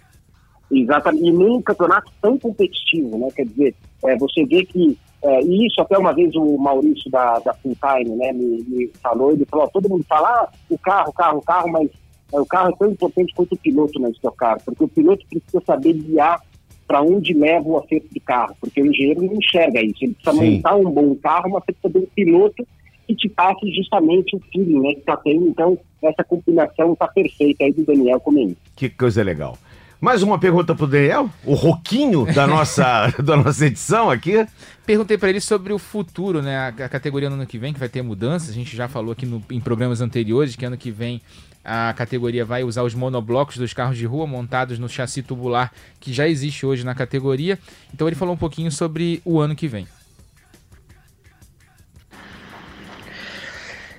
[0.70, 3.30] Exatamente, e num campeonato tão competitivo, né?
[3.36, 3.76] Quer dizer,
[4.06, 4.98] é, você vê que
[5.28, 8.90] é, e isso até uma vez o Maurício da, da Full Time né, me, me
[9.04, 11.90] falou, ele falou, todo mundo fala, ah, o carro, o carro, o carro, mas
[12.32, 15.26] é, o carro é tão importante quanto o piloto na Stock Car, porque o piloto
[15.30, 16.42] precisa saber guiar
[16.88, 20.42] para onde leva o acerto de carro, porque o engenheiro não enxerga isso, ele precisa
[20.42, 20.52] Sim.
[20.56, 22.68] montar um bom carro, mas precisa ter um piloto
[23.06, 27.66] que te passe justamente o feeling né, que está tendo, então essa combinação está perfeita
[27.66, 28.56] aí do Daniel Comeni.
[28.78, 29.58] Que coisa legal.
[30.00, 34.46] Mais uma pergunta para o Daniel, o roquinho da nossa, da nossa edição aqui.
[34.86, 36.56] Perguntei para ele sobre o futuro, né?
[36.56, 38.50] A, a, categoria no ano que vem, que vai ter mudanças.
[38.50, 41.20] A gente já falou aqui no, em programas anteriores que ano que vem
[41.66, 46.14] a categoria vai usar os monoblocos dos carros de rua montados no chassi tubular que
[46.14, 47.60] já existe hoje na categoria.
[47.94, 49.86] Então ele falou um pouquinho sobre o ano que vem.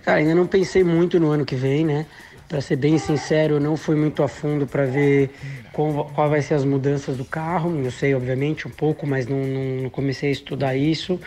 [0.03, 2.07] Cara, ainda não pensei muito no ano que vem, né?
[2.49, 5.31] Para ser bem sincero, não fui muito a fundo para ver
[5.71, 7.79] qual, qual, vai ser as mudanças do carro.
[7.85, 9.37] Eu sei, obviamente, um pouco, mas não,
[9.83, 11.21] não comecei a estudar isso.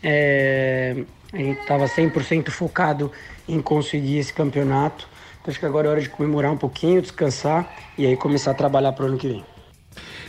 [0.00, 0.94] É,
[1.32, 3.10] a gente estava 100% focado
[3.48, 5.08] em conseguir esse campeonato.
[5.40, 8.54] Então, acho que agora é hora de comemorar um pouquinho, descansar e aí começar a
[8.54, 9.57] trabalhar para o ano que vem.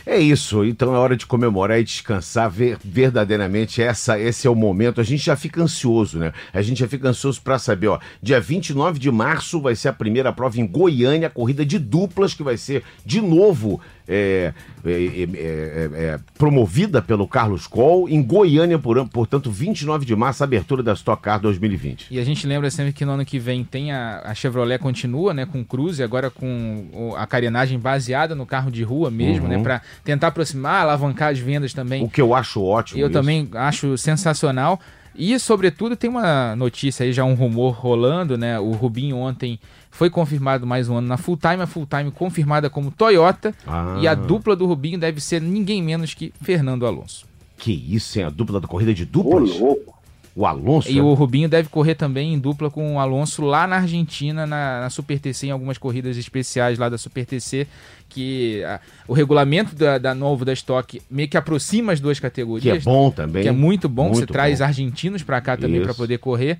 [0.06, 3.82] É isso, então é hora de comemorar e descansar ver, verdadeiramente.
[3.82, 5.00] Essa, esse é o momento.
[5.00, 6.32] A gente já fica ansioso, né?
[6.52, 7.98] A gente já fica ansioso para saber, ó.
[8.22, 12.34] Dia 29 de março vai ser a primeira prova em Goiânia, a corrida de duplas,
[12.34, 14.52] que vai ser de novo é
[14.84, 20.42] é, é, é, é, promovida pelo Carlos Coll em Goiânia, por, portanto, 29 de março,
[20.42, 22.06] abertura da Stock Car 2020.
[22.10, 25.34] E a gente lembra sempre que no ano que vem tem a, a Chevrolet continua,
[25.34, 29.62] né, com Cruze, agora com a carenagem baseada no carro de rua mesmo, né, uhum.
[29.62, 32.02] né, para tentar aproximar, alavancar as vendas também.
[32.02, 33.00] O que eu acho ótimo.
[33.00, 33.12] Eu isso.
[33.12, 34.80] também acho sensacional.
[35.14, 38.58] E, sobretudo, tem uma notícia aí, já um rumor rolando, né?
[38.58, 39.58] O Rubinho ontem
[39.90, 43.54] foi confirmado mais um ano na Full Time, a Full Time confirmada como Toyota.
[43.66, 43.98] Ah.
[44.00, 47.26] E a dupla do Rubinho deve ser ninguém menos que Fernando Alonso.
[47.56, 48.24] Que isso, hein?
[48.24, 49.50] A dupla da corrida de duplas?
[49.50, 50.00] Ô, louco.
[50.34, 50.88] O Alonso?
[50.90, 54.80] E o Rubinho deve correr também em dupla com o Alonso lá na Argentina, na,
[54.80, 57.66] na Super TC, em algumas corridas especiais lá da Super TC,
[58.08, 62.82] que a, o regulamento da, da, novo da Stock meio que aproxima as duas categorias.
[62.82, 63.42] Que é bom também.
[63.42, 64.32] Que é muito bom, muito você bom.
[64.32, 66.58] traz argentinos para cá também para poder correr.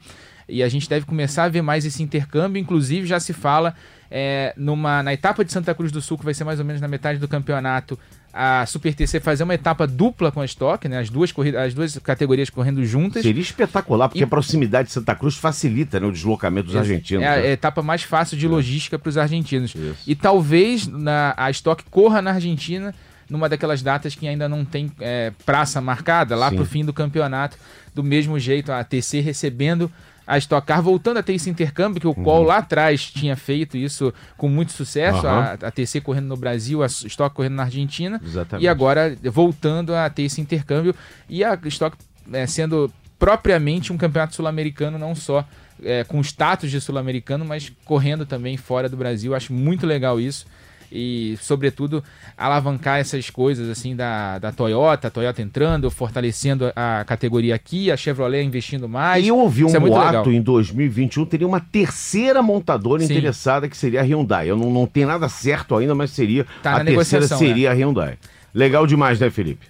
[0.51, 3.75] E a gente deve começar a ver mais esse intercâmbio, inclusive já se fala
[4.11, 6.81] é, numa, na etapa de Santa Cruz do Sul, que vai ser mais ou menos
[6.81, 7.99] na metade do campeonato,
[8.33, 10.99] a Super TC fazer uma etapa dupla com a Stock, né?
[10.99, 13.23] As duas, as duas categorias correndo juntas.
[13.23, 14.25] Seria espetacular, porque e...
[14.25, 17.25] a proximidade de Santa Cruz facilita né, o deslocamento dos argentinos.
[17.25, 17.47] É a, né?
[17.47, 19.75] é a etapa mais fácil de logística para os argentinos.
[19.75, 19.97] Isso.
[20.07, 22.95] E talvez na, a Stock corra na Argentina
[23.29, 26.93] numa daquelas datas que ainda não tem é, praça marcada, lá para o fim do
[26.93, 27.57] campeonato,
[27.95, 29.91] do mesmo jeito, a TC recebendo
[30.31, 32.43] a Stock Car, voltando a ter esse intercâmbio, que o uhum.
[32.45, 35.33] lá atrás tinha feito isso com muito sucesso, uhum.
[35.33, 38.65] a, a, TC correndo no Brasil, a Stock correndo na Argentina, Exatamente.
[38.65, 40.95] e agora voltando a ter esse intercâmbio,
[41.29, 41.97] e a Stock
[42.33, 45.45] é, sendo propriamente um campeonato sul-americano, não só
[45.83, 49.35] é, com status de sul-americano, mas correndo também fora do Brasil.
[49.35, 50.47] Acho muito legal isso
[50.91, 52.03] e, sobretudo,
[52.37, 57.97] alavancar essas coisas assim da, da Toyota, a Toyota entrando, fortalecendo a categoria aqui, a
[57.97, 59.25] Chevrolet investindo mais.
[59.25, 63.13] E eu ouvi um é boato em 2021 teria uma terceira montadora Sim.
[63.13, 64.51] interessada que seria a Hyundai.
[64.51, 67.75] Eu não, não tenho nada certo ainda, mas seria tá a terceira seria né?
[67.75, 68.19] a Hyundai.
[68.53, 69.67] Legal demais, né, Felipe?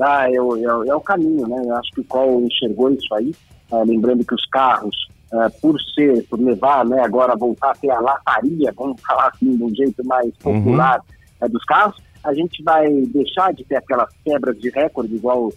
[0.00, 1.62] Ah, é, o, é, é o caminho, né?
[1.66, 3.34] Eu acho que o Col enxergou isso aí,
[3.70, 4.96] ah, lembrando que os carros
[5.32, 9.56] uh, por ser, por levar, né, agora voltar a ter a lataria, vamos falar assim,
[9.56, 10.62] de um jeito mais uhum.
[10.62, 11.00] popular
[11.40, 11.46] uhum.
[11.46, 15.52] uh, dos carros, a gente vai deixar de ter aquelas quebras de recorde, igual uh,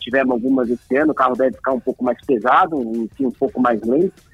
[0.00, 3.60] tivemos algumas esse ano, o carro deve ficar um pouco mais pesado, enfim, um pouco
[3.60, 4.30] mais lento.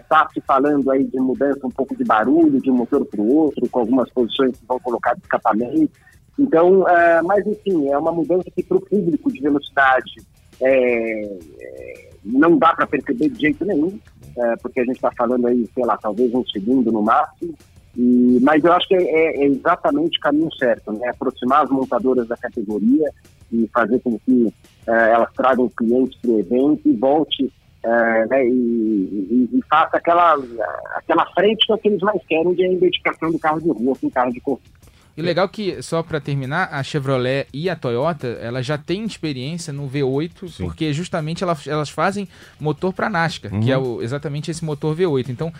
[0.00, 3.20] Está uh, se falando aí de mudança um pouco de barulho de um motor para
[3.20, 5.90] o outro, com algumas posições que vão colocar de escapamento.
[6.38, 6.84] Então,
[7.24, 10.16] mas enfim, é uma mudança que para o público de velocidade
[10.60, 11.22] é,
[11.60, 13.98] é, não dá para perceber de jeito nenhum,
[14.36, 17.54] é, porque a gente está falando aí, sei lá, talvez um segundo no máximo.
[17.96, 21.08] E, mas eu acho que é, é, exatamente o caminho certo, né?
[21.08, 23.10] Aproximar as montadoras da categoria
[23.50, 24.52] e fazer com que
[24.86, 27.50] é, elas tragam clientes para o evento e volte
[27.86, 30.36] é, né, e, e, e, faça aquela,
[30.96, 34.10] aquela frente que é que eles mais querem de identificação do carro de rua com
[34.10, 34.42] carro de.
[35.16, 39.72] E legal que, só para terminar, a Chevrolet e a Toyota, elas já têm experiência
[39.72, 40.64] no V8, Sim.
[40.64, 42.28] porque justamente elas, elas fazem
[42.60, 43.60] motor para NASCAR, uhum.
[43.60, 45.30] que é o, exatamente esse motor V8.
[45.30, 45.50] Então,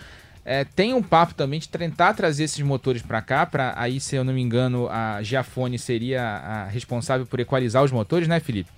[0.45, 4.15] é, tem um papo também de tentar trazer esses motores para cá, para aí, se
[4.15, 8.69] eu não me engano, a Giafone seria a responsável por equalizar os motores, né, Felipe?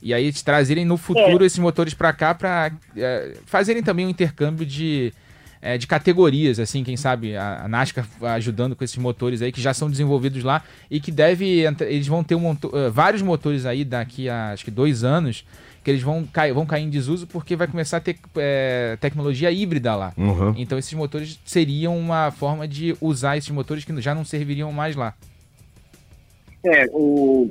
[0.00, 1.46] E aí trazerem no futuro é.
[1.46, 5.12] esses motores para cá para é, fazerem também um intercâmbio de
[5.60, 9.60] é, de categorias, assim, quem sabe a, a, NASCAR ajudando com esses motores aí que
[9.60, 13.84] já são desenvolvidos lá e que deve eles vão ter um, uh, vários motores aí
[13.84, 15.44] daqui a acho que dois anos
[15.82, 19.50] que eles vão cair, vão cair em desuso porque vai começar a ter é, tecnologia
[19.50, 20.12] híbrida lá.
[20.16, 20.54] Uhum.
[20.56, 24.94] Então esses motores seriam uma forma de usar esses motores que já não serviriam mais
[24.94, 25.14] lá.
[26.64, 26.86] É,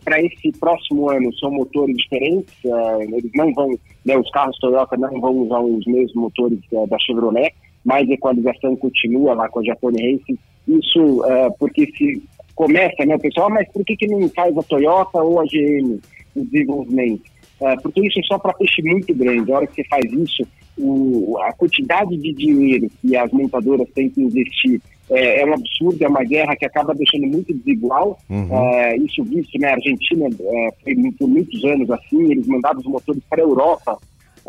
[0.03, 3.69] para esse próximo ano são motores diferentes, uh, eles não vão,
[4.05, 7.53] né, os carros Toyota não vão usar os mesmos motores uh, da Chevrolet,
[7.85, 10.37] mais equalização continua lá com a Japone Racing.
[10.67, 12.21] Isso uh, porque se
[12.55, 15.43] começa, né, o pessoal, ah, mas por que, que não faz a Toyota ou a
[15.43, 15.99] GM
[16.35, 17.23] o desenvolvimento?
[17.61, 19.51] Uh, porque isso é só para peixe muito grande.
[19.51, 20.43] A hora que você faz isso,
[20.77, 26.03] o, a quantidade de dinheiro que as montadoras têm que investir é, é, um absurdo,
[26.03, 28.19] é uma guerra que acaba deixando muito desigual.
[28.29, 28.49] Uhum.
[28.49, 32.87] Uh, isso visto na né, Argentina uh, foi por muitos anos assim, eles mandavam os
[32.87, 33.97] motores para a Europa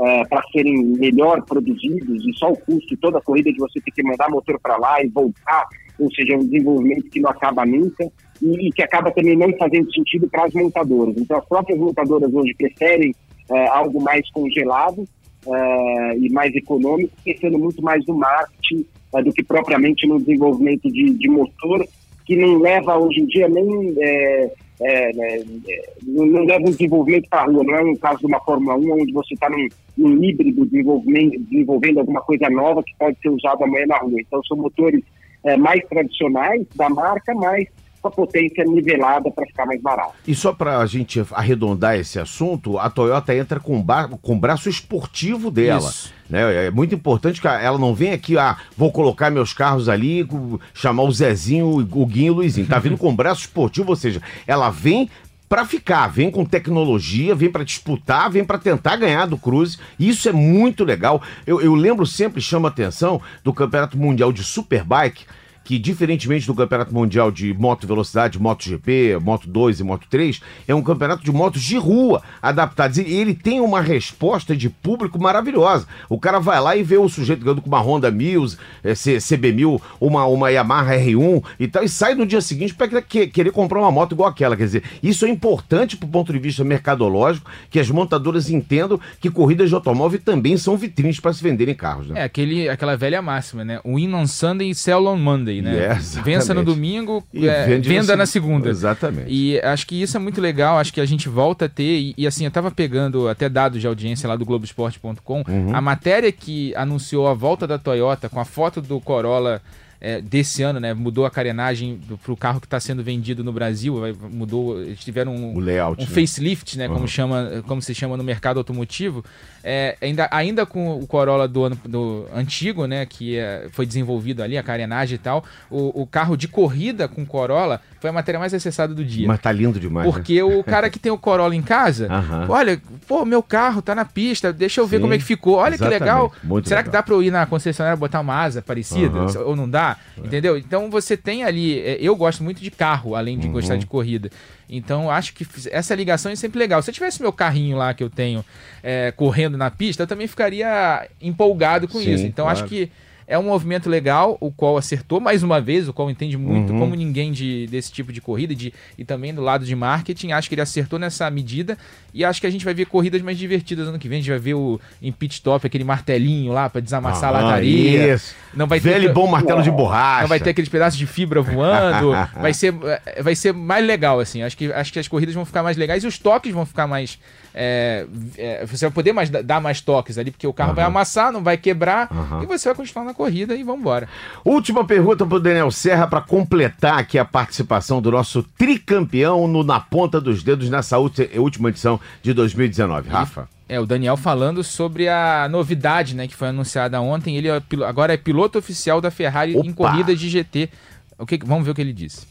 [0.01, 3.91] é, para serem melhor produzidos e só o custo, toda a corrida de você ter
[3.91, 5.67] que mandar motor para lá e voltar,
[5.99, 8.09] ou seja, um desenvolvimento que não acaba nunca
[8.41, 11.17] e, e que acaba também não fazendo sentido para as montadoras.
[11.17, 13.13] Então, as próprias montadoras hoje preferem
[13.51, 15.05] é, algo mais congelado
[15.47, 18.85] é, e mais econômico, pensando muito mais no marketing
[19.15, 21.85] é, do que propriamente no desenvolvimento de, de motor,
[22.25, 27.29] que não leva hoje em dia nem é, é, né, é, não leva um desenvolvimento
[27.29, 29.69] para a rua, não é um caso de uma Fórmula 1 onde você está num,
[29.97, 34.21] num, híbrido desenvolvimento, desenvolvendo alguma coisa nova que pode ser usada amanhã na rua.
[34.21, 35.03] Então são motores
[35.45, 37.67] é, mais tradicionais da marca, mas
[38.01, 40.15] com a potência nivelada para ficar mais barato.
[40.27, 43.85] E só para a gente arredondar esse assunto, a Toyota entra com,
[44.23, 45.89] com o braço esportivo dela.
[45.89, 46.18] Isso.
[46.29, 46.67] Né?
[46.67, 50.29] É muito importante que ela não venha aqui, ah, vou colocar meus carros ali,
[50.75, 52.67] chamar o Zezinho, o Guinho e o Luizinho.
[52.67, 55.09] Tá vindo com o braço esportivo, ou seja, ela vem
[55.49, 59.79] para ficar, vem com tecnologia, vem para disputar, vem para tentar ganhar do Cruze.
[59.99, 61.23] Isso é muito legal.
[61.47, 65.25] Eu, eu lembro sempre, chama atenção, do Campeonato Mundial de Superbike,
[65.69, 70.75] que, diferentemente do Campeonato Mundial de Moto Velocidade, MotoGP, Moto 2 e Moto 3, é
[70.75, 72.97] um campeonato de motos de rua adaptados.
[72.97, 75.87] E ele tem uma resposta de público maravilhosa.
[76.09, 79.79] O cara vai lá e vê o sujeito ganhando com uma Honda Mills, é, CB1000,
[80.01, 83.93] uma, uma Yamaha R1 e tal, e sai no dia seguinte para querer comprar uma
[83.93, 84.57] moto igual aquela.
[84.57, 89.31] Quer dizer, isso é importante do ponto de vista mercadológico, que as montadoras entendam que
[89.31, 92.09] corridas de automóvel também são vitrines para se venderem carros.
[92.09, 92.21] Né?
[92.21, 93.83] É aquele, aquela velha máxima, né?
[93.85, 95.77] Win on Sunday, sell on Monday né?
[95.77, 98.69] É, Vença no domingo, é, venda na segunda.
[98.69, 99.27] Exatamente.
[99.29, 102.15] E acho que isso é muito legal, acho que a gente volta a ter, e,
[102.17, 105.75] e assim, eu tava pegando até dados de audiência lá do Globoesporte.com, uhum.
[105.75, 109.61] a matéria que anunciou a volta da Toyota com a foto do Corolla
[110.01, 110.95] é, desse ano, né?
[110.95, 113.97] Mudou a carenagem para o carro que está sendo vendido no Brasil,
[114.31, 116.11] mudou, eles tiveram um, layout, um né?
[116.15, 116.89] facelift, né?
[116.89, 116.95] Uhum.
[116.95, 119.25] Como, chama, como se chama no mercado automotivo.
[119.71, 123.05] É, ainda, ainda com o Corolla do ano do antigo, né?
[123.05, 125.45] Que é, foi desenvolvido ali, a carenagem e tal.
[125.71, 129.29] O, o, carro de corrida com Corolla foi a matéria mais acessada do dia.
[129.29, 130.07] Mas tá lindo demais.
[130.07, 130.13] Né?
[130.13, 130.43] Porque né?
[130.43, 132.51] o cara que tem o Corolla em casa, uhum.
[132.51, 135.57] olha, pô, meu carro tá na pista, deixa eu ver Sim, como é que ficou.
[135.57, 136.33] Olha que legal.
[136.43, 136.91] Muito Será legal.
[136.91, 139.19] que dá para eu ir na concessionária botar uma asa parecida?
[139.19, 139.49] Uhum.
[139.49, 139.99] Ou não dá?
[140.17, 140.27] É.
[140.27, 140.57] Entendeu?
[140.57, 141.79] Então você tem ali.
[141.79, 143.53] É, eu gosto muito de carro, além de uhum.
[143.53, 144.31] gostar de corrida.
[144.69, 146.83] Então acho que essa ligação é sempre legal.
[146.83, 148.45] Se eu tivesse meu carrinho lá que eu tenho
[148.83, 152.27] é, correndo na pista, eu também ficaria empolgado com Sim, isso.
[152.27, 152.59] Então claro.
[152.59, 152.91] acho que
[153.31, 156.79] É um movimento legal, o qual acertou mais uma vez, o qual entende muito Uhum.
[156.79, 160.33] como ninguém de, desse tipo de corrida de, e também do lado de marketing.
[160.33, 161.77] Acho que ele acertou nessa medida
[162.15, 164.17] e acho que a gente vai ver corridas mais divertidas ano que vem.
[164.19, 167.43] A gente vai ver o em pit stop, aquele martelinho lá para desamassar a Ah,
[167.43, 168.15] lataria.
[168.15, 168.35] Isso.
[168.55, 170.23] Não vai ter Velho bom martelo de borracha.
[170.23, 172.13] não vai ter aqueles pedaços de fibra voando.
[172.41, 174.43] vai, ser, eh, vai ser mais legal, assim.
[174.43, 176.87] Acho que, acho que as corridas vão ficar mais legais e os toques vão ficar
[176.87, 177.19] mais.
[177.55, 178.07] eh,
[178.39, 181.31] eh, você vai poder mais, da- dar mais toques ali, porque o carro vai amassar,
[181.31, 182.09] não vai quebrar.
[182.11, 182.43] Aham.
[182.43, 184.09] E você vai continuar na corrida e vambora.
[184.45, 189.81] Última pergunta pro Daniel Serra para completar aqui a participação do nosso tricampeão no Na
[189.81, 193.09] Ponta dos Dedos nessa última edição de 2019.
[193.09, 193.49] Rafa.
[193.69, 197.37] É, o Daniel falando sobre a novidade, né, que foi anunciada ontem.
[197.37, 199.75] Ele é agora é piloto oficial da Ferrari em Opa!
[199.75, 200.71] corridas de GT.
[201.19, 202.25] O que, vamos ver o que ele disse.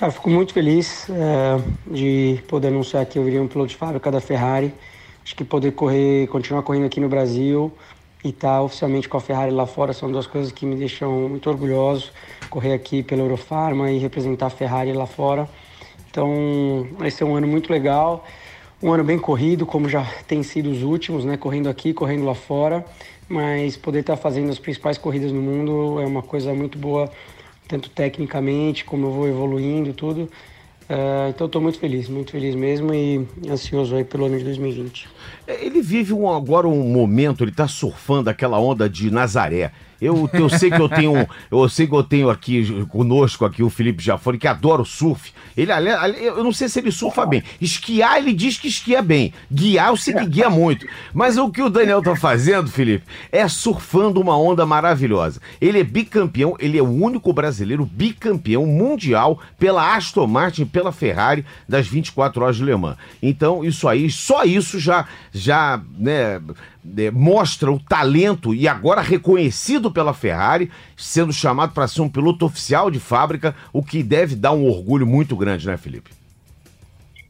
[0.00, 1.60] Ah, fico muito feliz é,
[1.90, 4.72] de poder anunciar que eu virei um piloto de fábrica da Ferrari.
[5.26, 7.72] Acho que poder correr, continuar correndo aqui no Brasil
[8.22, 11.50] e estar oficialmente com a Ferrari lá fora são duas coisas que me deixam muito
[11.50, 12.12] orgulhoso.
[12.48, 15.48] Correr aqui pela Eurofarma e representar a Ferrari lá fora.
[16.08, 18.24] Então, vai ser um ano muito legal,
[18.80, 21.36] um ano bem corrido, como já tem sido os últimos, né?
[21.36, 22.86] Correndo aqui, correndo lá fora.
[23.28, 27.10] Mas poder estar fazendo as principais corridas no mundo é uma coisa muito boa
[27.66, 30.30] tanto tecnicamente como eu vou evoluindo tudo.
[30.88, 35.08] Eh, então estou muito feliz, muito feliz mesmo e ansioso aí pelo ano de 2020.
[35.46, 39.72] Ele vive um- agora um momento, ele tá surfando aquela onda de Nazaré.
[40.00, 43.70] Eu, eu sei que eu tenho, eu sei que eu tenho aqui conosco aqui o
[43.70, 45.32] Felipe Jafone que adora o surf.
[45.56, 45.72] Ele,
[46.20, 47.42] eu não sei se ele surfa bem.
[47.60, 49.32] Esquiar ele diz que esquia bem.
[49.50, 50.86] Guiar eu sei que guia muito.
[51.14, 55.40] Mas o que o Daniel tá fazendo, Felipe, é surfando uma onda maravilhosa.
[55.60, 61.44] Ele é bicampeão, ele é o único brasileiro bicampeão mundial pela Aston Martin, pela Ferrari
[61.68, 62.96] das 24 horas de Le Mans.
[63.22, 66.40] Então, isso aí, só isso já já, né,
[66.98, 72.44] é, mostra o talento e agora reconhecido pela Ferrari, sendo chamado para ser um piloto
[72.46, 76.10] oficial de fábrica, o que deve dar um orgulho muito grande, né, Felipe?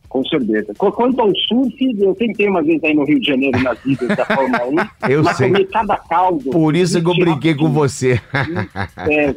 [0.08, 0.72] Com certeza.
[0.78, 4.16] Qu- Quanto ao surf, eu tentei uma vez aí no Rio de Janeiro nas vidas
[4.16, 4.64] da Fórmula
[5.04, 5.10] 1.
[5.10, 5.50] Eu mas sei.
[5.50, 6.50] comi cada caldo.
[6.50, 8.18] Por isso que eu brinquei com você.
[8.96, 9.34] É,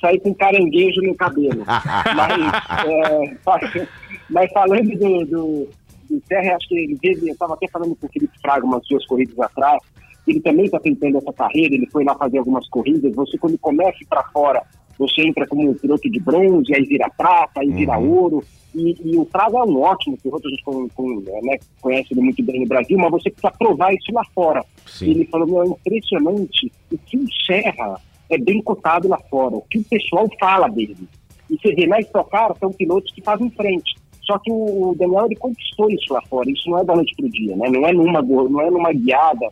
[0.00, 1.64] saí com caranguejo no cabelo.
[1.66, 3.86] mas, é,
[4.28, 5.68] mas falando do, do,
[6.10, 8.82] do Serra, acho que ele teve, eu estava até falando com o Felipe Fraga umas
[8.88, 9.80] duas corridas atrás,
[10.26, 13.98] ele também está tentando essa carreira, ele foi lá fazer algumas corridas, você quando começa
[14.08, 14.62] para fora,
[14.98, 18.44] você entra como piloto de bronze, aí vira prata, aí vira ouro,
[18.74, 22.20] e, e o Fraga é um ótimo piloto, a gente com, com, né, conhece ele
[22.20, 24.64] muito bem no Brasil, mas você precisa provar isso lá fora.
[24.86, 25.10] Sim.
[25.10, 29.62] Ele falou, meu, é impressionante o que o Serra é bem cotado lá fora, o
[29.62, 30.96] que o pessoal fala dele.
[31.50, 33.96] E você vê, na Stock Car são pilotos que fazem frente.
[34.30, 37.28] Só que o Daniel, ele conquistou isso lá fora, isso não é da noite pro
[37.28, 37.68] dia, né?
[37.68, 39.50] Não é numa, não é numa guiada,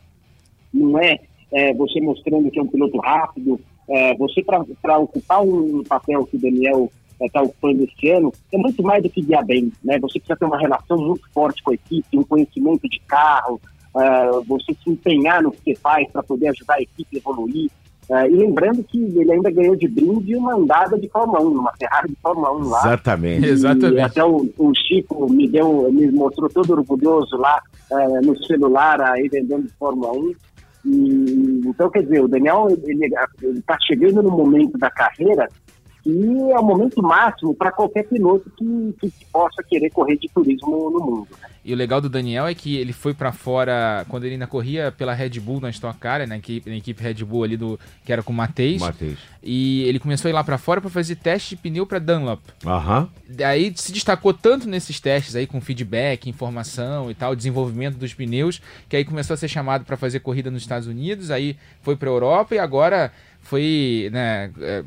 [0.73, 1.19] não é,
[1.51, 6.37] é, você mostrando que é um piloto rápido, é, você para ocupar um papel que
[6.37, 9.99] o Daniel está ocupando esse ano, é muito mais do que guiar bem, né?
[9.99, 13.61] Você precisa ter uma relação muito forte com a equipe, um conhecimento de carro,
[13.97, 17.69] é, você se empenhar no que você faz para poder ajudar a equipe a evoluir.
[18.11, 21.73] É, e lembrando que ele ainda ganhou de brinde uma andada de Fórmula 1, uma
[21.79, 22.79] Ferrari de Fórmula 1 lá.
[22.81, 23.47] Exatamente.
[23.47, 24.01] E Exatamente.
[24.01, 27.61] até o, o Chico me deu, me mostrou todo orgulhoso lá
[27.93, 30.33] eh, no celular aí vendendo Fórmula 1.
[30.87, 33.05] E, então, quer dizer, o Daniel ele
[33.59, 35.47] está chegando no momento da carreira
[36.09, 40.91] que é o momento máximo para qualquer piloto que, que possa querer correr de turismo
[40.91, 41.29] no mundo.
[41.43, 41.49] né?
[41.63, 44.91] E o legal do Daniel é que ele foi pra fora quando ele ainda corria
[44.91, 48.13] pela Red Bull na Stock Car, na equipe, na equipe Red Bull ali do que
[48.13, 48.81] era com o Matheus.
[48.81, 49.19] Matheus.
[49.43, 52.41] E ele começou a ir lá pra fora pra fazer teste de pneu pra Dunlop.
[52.65, 53.11] Aham.
[53.29, 58.63] Daí se destacou tanto nesses testes aí com feedback, informação e tal, desenvolvimento dos pneus,
[58.89, 62.09] que aí começou a ser chamado para fazer corrida nos Estados Unidos, aí foi para
[62.09, 63.13] Europa e agora
[63.49, 64.85] foi né, é,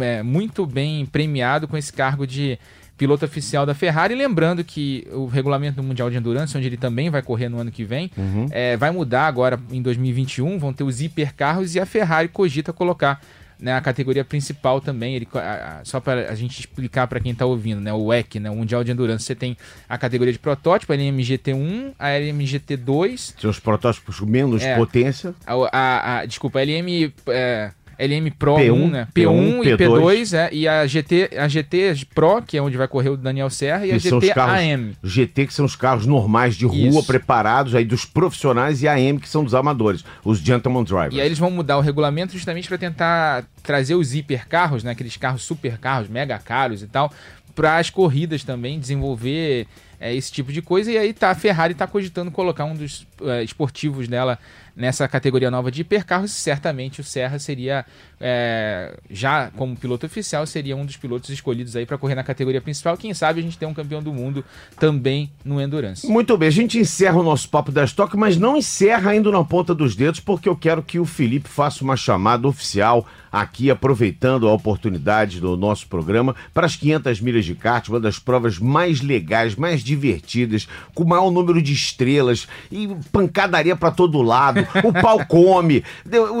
[0.00, 2.58] é, muito bem premiado com esse cargo de
[2.96, 4.14] piloto oficial da Ferrari.
[4.14, 7.70] Lembrando que o regulamento do Mundial de Endurance, onde ele também vai correr no ano
[7.70, 8.10] que vem,
[8.50, 10.58] é, vai mudar agora em 2021.
[10.58, 13.20] Vão ter os hipercarros e a Ferrari cogita colocar
[13.64, 15.16] né, a categoria principal também.
[15.16, 18.38] Ele, a- a- só para a gente explicar para quem está ouvindo, né, o WEC,
[18.38, 19.56] né, o Mundial de Endurance, você tem
[19.88, 24.76] a categoria de protótipo, a LMGT1, a LMGT2, São os protótipos com menos É.
[24.76, 25.34] potência.
[25.46, 29.08] a, a- desculpa, a LM, é, LM Pro P1, 1, né?
[29.14, 32.88] P1, e P2, P2, é, e a GT, a GT Pro, que é onde vai
[32.88, 34.96] correr o Daniel Serra, e a que GT carros AM.
[35.02, 37.06] GT, que são os carros normais de rua, Isso.
[37.06, 41.14] preparados aí dos profissionais, e AM, que são dos amadores, os gentleman drivers.
[41.14, 45.16] E aí eles vão mudar o regulamento justamente para tentar trazer os hipercarros, né, aqueles
[45.16, 47.12] carros super carros, mega caros e tal,
[47.54, 49.66] para as corridas também, desenvolver
[50.00, 50.90] é, esse tipo de coisa.
[50.90, 54.38] E aí tá, a Ferrari está cogitando colocar um dos é, esportivos dela
[54.76, 57.84] nessa categoria nova de hipercarros, certamente o Serra seria,
[58.20, 62.60] é, já como piloto oficial, seria um dos pilotos escolhidos aí para correr na categoria
[62.60, 62.96] principal.
[62.96, 64.44] Quem sabe a gente tem um campeão do mundo
[64.78, 66.06] também no Endurance.
[66.06, 69.44] Muito bem, a gente encerra o nosso papo da Stock, mas não encerra ainda na
[69.44, 74.48] ponta dos dedos, porque eu quero que o Felipe faça uma chamada oficial aqui, aproveitando
[74.48, 79.00] a oportunidade do nosso programa, para as 500 milhas de kart, uma das provas mais
[79.00, 84.60] legais, mais divertidas, com o maior número de estrelas e pancadaria para todo lado.
[84.84, 85.82] O pau come.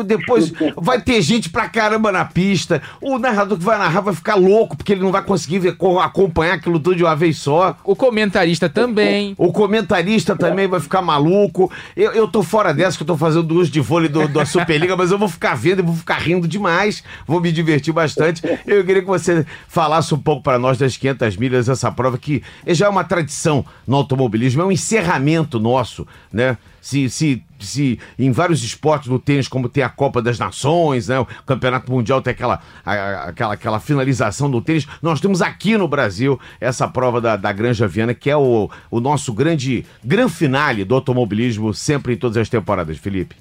[0.06, 2.80] depois vai ter gente pra caramba na pista.
[3.00, 6.78] O narrador que vai narrar vai ficar louco, porque ele não vai conseguir acompanhar aquilo
[6.78, 7.76] tudo de uma vez só.
[7.82, 9.34] O comentarista também.
[9.36, 11.72] O comentarista também vai ficar maluco.
[11.96, 14.96] Eu, eu tô fora dessa, que eu tô fazendo uso de vôlei do, da Superliga,
[14.96, 16.83] mas eu vou ficar vendo e vou ficar rindo demais.
[17.26, 18.42] Vou me divertir bastante.
[18.66, 22.42] Eu queria que você falasse um pouco para nós das 500 milhas, essa prova que
[22.66, 26.56] já é uma tradição no automobilismo, é um encerramento nosso, né?
[26.80, 31.18] Se, se, se em vários esportes no tênis, como tem a Copa das Nações, né?
[31.18, 36.38] o Campeonato Mundial tem aquela, aquela, aquela finalização do tênis, nós temos aqui no Brasil
[36.60, 40.94] essa prova da, da Granja Viana, que é o, o nosso grande gran finale do
[40.94, 43.34] automobilismo, sempre em todas as temporadas, Felipe.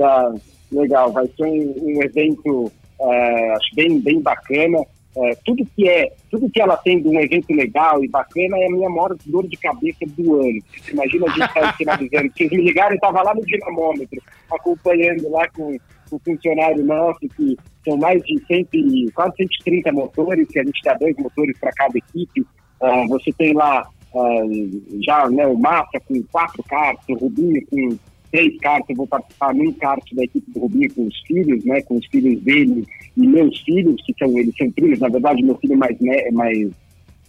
[0.00, 0.32] Ah,
[0.72, 4.78] legal, vai ser um, um evento é, acho bem, bem bacana.
[5.14, 8.66] É, tudo que é, tudo que ela tem de um evento legal e bacana é
[8.66, 10.58] a minha maior dor de cabeça do ano.
[10.90, 12.32] Imagina a gente estar tá finalizando.
[12.32, 15.76] Vocês me ligaram, eu estava lá no dinamômetro, acompanhando lá com
[16.10, 18.66] o funcionário nosso, que são mais de 100,
[19.14, 22.40] quase 130 motores, que a gente dá dois motores para cada equipe.
[22.80, 27.98] Uh, você tem lá uh, já né, o Massa com quatro carros, o Rubinho com
[28.32, 31.82] três cartas, eu vou participar num kart da equipe do Rubinho com os filhos, né,
[31.82, 32.84] com os filhos dele
[33.16, 35.96] e meus filhos, que são eles são primos, na verdade meu filho mais
[36.32, 36.70] mais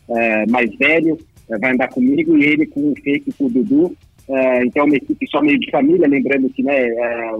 [0.09, 1.17] é, mais velho
[1.49, 3.95] é, vai andar comigo e ele com o Fake com o Dudu.
[4.29, 7.31] É, então é uma equipe só meio de família, lembrando que né, é,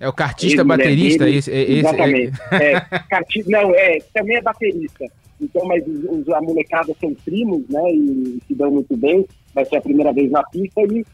[0.00, 2.32] é o cartista baterista, dele, esse, esse, exatamente.
[2.50, 5.06] É, cartista, não, é também é baterista.
[5.40, 9.24] Então, mas os, os, a molecada são primos, né, e se dão muito bem.
[9.54, 11.04] Vai ser a primeira vez na pista e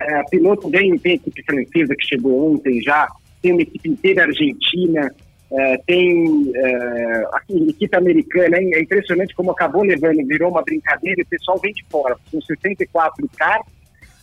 [0.00, 3.08] é, piloto bem, tem equipe francesa que chegou ontem já,
[3.42, 5.10] tem uma equipe inteira argentina,
[5.50, 11.22] é, tem é, aqui, equipe americana, é impressionante como acabou levando, virou uma brincadeira e
[11.22, 12.16] o pessoal vem de fora.
[12.30, 13.66] São 64 carros,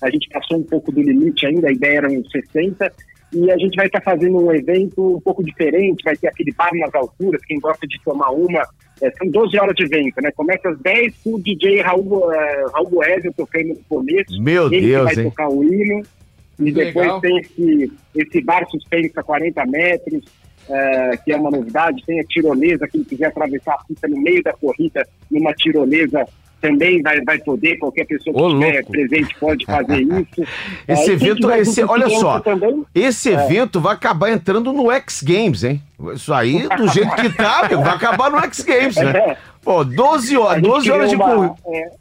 [0.02, 2.92] a gente passou um pouco do limite ainda, a ideia era uns 60,
[3.34, 6.72] e a gente vai estar fazendo um evento um pouco diferente, vai ter aquele bar
[6.74, 8.64] nas alturas, quem gosta de tomar uma,
[9.02, 10.32] é, são 12 horas de evento, né?
[10.32, 14.42] Começa às 10 com o DJ Raul, uh, Raul Boésio tocando no começo.
[14.42, 15.30] Meu ele Deus, vai hein?
[15.30, 16.04] tocar o hino.
[16.60, 17.22] E depois Legal.
[17.22, 20.24] tem esse, esse bar suspenso a 40 metros,
[20.70, 22.04] uh, que é uma novidade.
[22.06, 26.26] Tem a tirolesa, quem quiser atravessar a pista no meio da corrida, numa tirolesa
[26.64, 30.50] também vai, vai poder, qualquer pessoa que estiver presente pode fazer isso.
[30.88, 33.34] esse é, evento, esse, olha só, também, esse é.
[33.34, 35.82] evento vai acabar entrando no X Games, hein?
[36.14, 39.12] Isso aí, do jeito que tá, vai acabar no X Games, né?
[39.12, 39.38] É.
[39.62, 41.56] Pô, 12 horas, 12 horas de corrida.
[41.68, 41.92] É.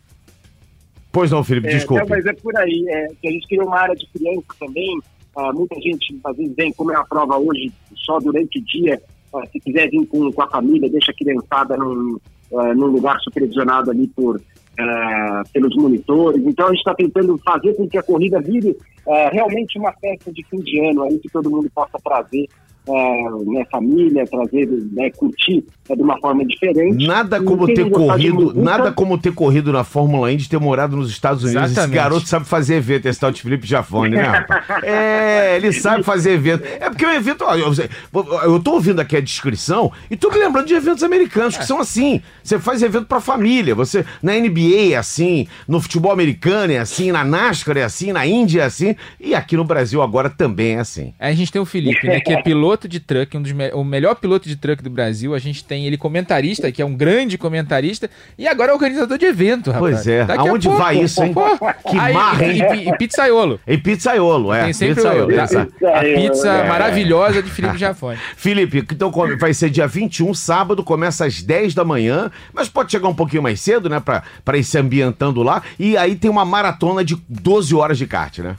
[1.11, 2.07] Pois não, Felipe, é, desculpa.
[2.09, 4.99] mas é por aí, é, que a gente criou uma área de criança também,
[5.37, 9.03] ah, muita gente às vezes vem, como é a prova hoje, só durante o dia,
[9.35, 12.17] ah, se quiser vir com, com a família, deixa a criançada num,
[12.53, 16.45] uh, num lugar supervisionado ali por, uh, pelos monitores.
[16.45, 18.71] Então a gente está tentando fazer com que a corrida vire
[19.07, 22.47] uh, realmente uma festa de fim de ano aí que todo mundo possa trazer
[22.87, 27.07] né, família, trazer, né, curtir é, de uma forma diferente.
[27.07, 31.45] Nada como ter corrido, nada como ter corrido na Fórmula Indy, ter morado nos Estados
[31.45, 31.71] Unidos.
[31.71, 31.91] Exatamente.
[31.91, 34.45] Esse garoto sabe fazer evento, esse tal de Felipe Jafone, né?
[34.83, 36.65] é, ele sabe fazer evento.
[36.65, 37.73] É porque o evento, ó, eu,
[38.45, 41.79] eu tô ouvindo aqui a descrição e tô me lembrando de eventos americanos que são
[41.79, 42.21] assim.
[42.43, 47.13] Você faz evento pra família, você na NBA é assim, no futebol americano é assim,
[47.13, 50.81] na NASCAR é assim, na Índia é assim e aqui no Brasil agora também é
[50.81, 51.15] assim.
[51.19, 53.53] Aí a gente tem o Felipe, né, que é piloto piloto de truck, um dos
[53.53, 55.35] me o melhor piloto de truck do Brasil.
[55.35, 58.09] A gente tem ele comentarista, que é um grande comentarista,
[58.39, 59.95] e agora é organizador de evento, rapaz.
[59.95, 60.25] Pois é.
[60.25, 61.35] Daqui Aonde pouco, vai isso, hein?
[61.35, 61.43] Pô,
[61.91, 62.63] que aí, marra, hein?
[62.75, 63.61] E, e, pizzaiolo.
[63.67, 64.65] E pizzaiolo, é.
[64.65, 66.69] Tem sempre pizzaiolo, o, a, a, pizza é.
[66.69, 68.19] maravilhosa de Felipe Jafone.
[68.37, 73.09] Felipe, então vai ser dia 21, sábado, começa às 10 da manhã, mas pode chegar
[73.09, 75.63] um pouquinho mais cedo, né, pra, pra ir se ambientando lá.
[75.79, 78.57] E aí tem uma maratona de 12 horas de kart, né?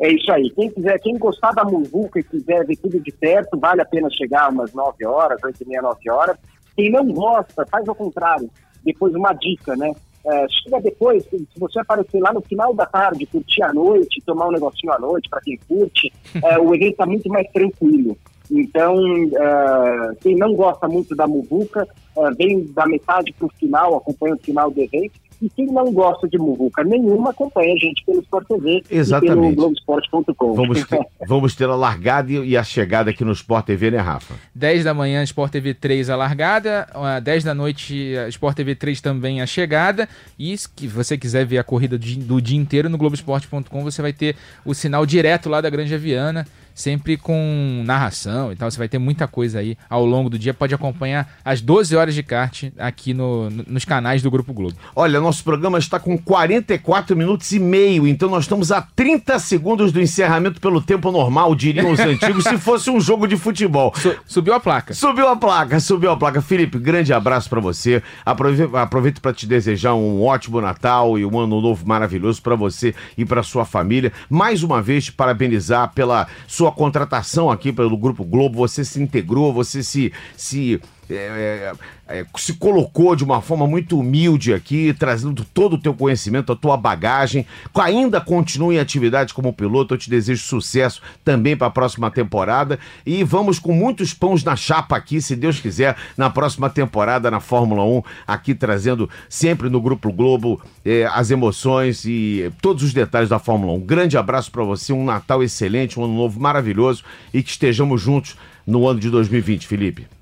[0.00, 0.50] É isso aí.
[0.50, 4.08] Quem quiser, quem gostar da Muvuca e quiser ver tudo de perto, vale a pena
[4.10, 6.36] chegar umas 9 horas, 8 e meia, 9 horas.
[6.74, 8.50] Quem não gosta, faz ao contrário.
[8.82, 9.92] Depois uma dica, né?
[10.24, 14.48] É, chega depois, se você aparecer lá no final da tarde, curtir a noite, tomar
[14.48, 16.10] um negocinho à noite, para quem curte,
[16.42, 18.16] é, o evento está muito mais tranquilo.
[18.50, 21.86] Então, é, quem não gosta muito da Muvuca,
[22.16, 25.90] é, vem da metade para o final, acompanha o final do evento E quem não
[25.92, 29.32] gosta de muvuca nenhuma, acompanha a gente pelo Sport TV Exatamente.
[29.32, 30.54] e pelo Globoesporte.com.
[30.54, 34.34] Vamos ter, vamos ter a largada e a chegada aqui no Sport TV, né, Rafa?
[34.54, 36.86] 10 da manhã, Sport TV 3 a largada,
[37.22, 40.08] 10 da noite, Sport TV 3 também a chegada.
[40.38, 44.36] E se você quiser ver a corrida do dia inteiro no Globoesporte.com, você vai ter
[44.64, 46.46] o sinal direto lá da Granja Viana
[46.80, 48.70] sempre com narração e tal.
[48.70, 50.54] Você vai ter muita coisa aí ao longo do dia.
[50.54, 54.76] Pode acompanhar as 12 horas de kart aqui no, nos canais do Grupo Globo.
[54.96, 59.92] Olha, nosso programa está com 44 minutos e meio, então nós estamos a 30 segundos
[59.92, 63.92] do encerramento pelo tempo normal, diriam os antigos, se fosse um jogo de futebol.
[63.96, 64.94] Su subiu a placa.
[64.94, 66.40] Subiu a placa, subiu a placa.
[66.40, 68.02] Felipe, grande abraço para você.
[68.24, 72.94] Aproveito, aproveito para te desejar um ótimo Natal e um ano novo maravilhoso para você
[73.16, 74.12] e para sua família.
[74.28, 79.02] Mais uma vez, te parabenizar pela sua sua contratação aqui pelo Grupo Globo, você se
[79.02, 80.80] integrou, você se, se
[81.14, 81.72] é,
[82.08, 86.52] é, é, se colocou de uma forma muito humilde aqui, trazendo todo o teu conhecimento,
[86.52, 87.46] a tua bagagem.
[87.74, 89.94] Ainda continue em atividade como piloto.
[89.94, 92.78] Eu te desejo sucesso também para a próxima temporada.
[93.04, 97.40] E vamos com muitos pães na chapa aqui, se Deus quiser, na próxima temporada na
[97.40, 103.28] Fórmula 1, aqui trazendo sempre no Grupo Globo é, as emoções e todos os detalhes
[103.28, 103.76] da Fórmula 1.
[103.76, 107.02] Um grande abraço para você, um Natal excelente, um ano novo maravilhoso
[107.32, 108.36] e que estejamos juntos
[108.66, 110.19] no ano de 2020, Felipe.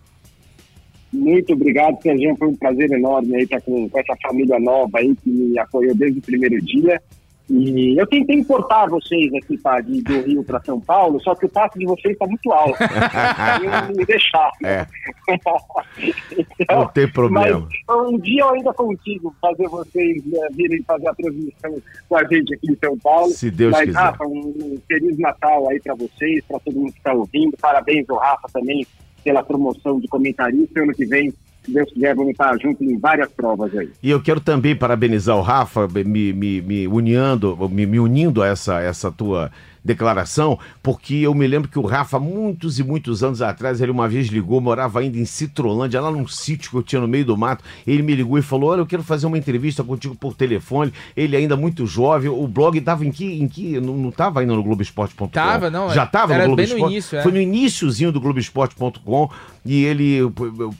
[1.12, 2.36] Muito obrigado, Sérgio.
[2.36, 5.94] Foi um prazer enorme aí estar com, com essa família nova aí que me apoiou
[5.94, 7.00] desde o primeiro dia.
[7.50, 11.46] E eu tentei importar vocês aqui tá, de, do Rio para São Paulo, só que
[11.46, 12.76] o passo de vocês está muito alto.
[13.88, 14.50] eu me deixar.
[14.62, 14.86] É.
[16.60, 17.66] então, não tem problema.
[17.88, 22.24] Mas um dia eu ainda consigo fazer vocês né, virem fazer a transmissão com a
[22.24, 23.30] gente aqui em São Paulo.
[23.30, 23.98] Se Deus mas, quiser.
[23.98, 27.56] Rafa, um, um Feliz Natal aí para vocês, para todo mundo que está ouvindo.
[27.56, 28.86] Parabéns ao Rafa também
[29.28, 30.80] pela promoção de comentarista.
[30.80, 31.30] Ano que vem,
[31.62, 33.90] se Deus quiser, vamos estar juntos em várias provas aí.
[34.02, 38.46] E eu quero também parabenizar o Rafa, me, me, me, unindo, me, me unindo a
[38.46, 39.50] essa, essa tua
[39.88, 44.06] declaração, porque eu me lembro que o Rafa, muitos e muitos anos atrás, ele uma
[44.06, 47.36] vez ligou, morava ainda em Citrolândia, lá num sítio que eu tinha no meio do
[47.36, 47.64] mato.
[47.86, 50.92] Ele me ligou e falou: Olha, eu quero fazer uma entrevista contigo por telefone.
[51.16, 53.24] Ele ainda muito jovem, o blog estava em que.
[53.40, 55.28] Em que não, não tava ainda no Globoesporte.com?
[55.28, 55.90] Tava, não.
[55.90, 56.82] Já tava era no bem Globoesporte?
[56.82, 57.22] no início, é.
[57.22, 59.30] Foi no iníciozinho do Globoesporte.com
[59.64, 60.20] e ele,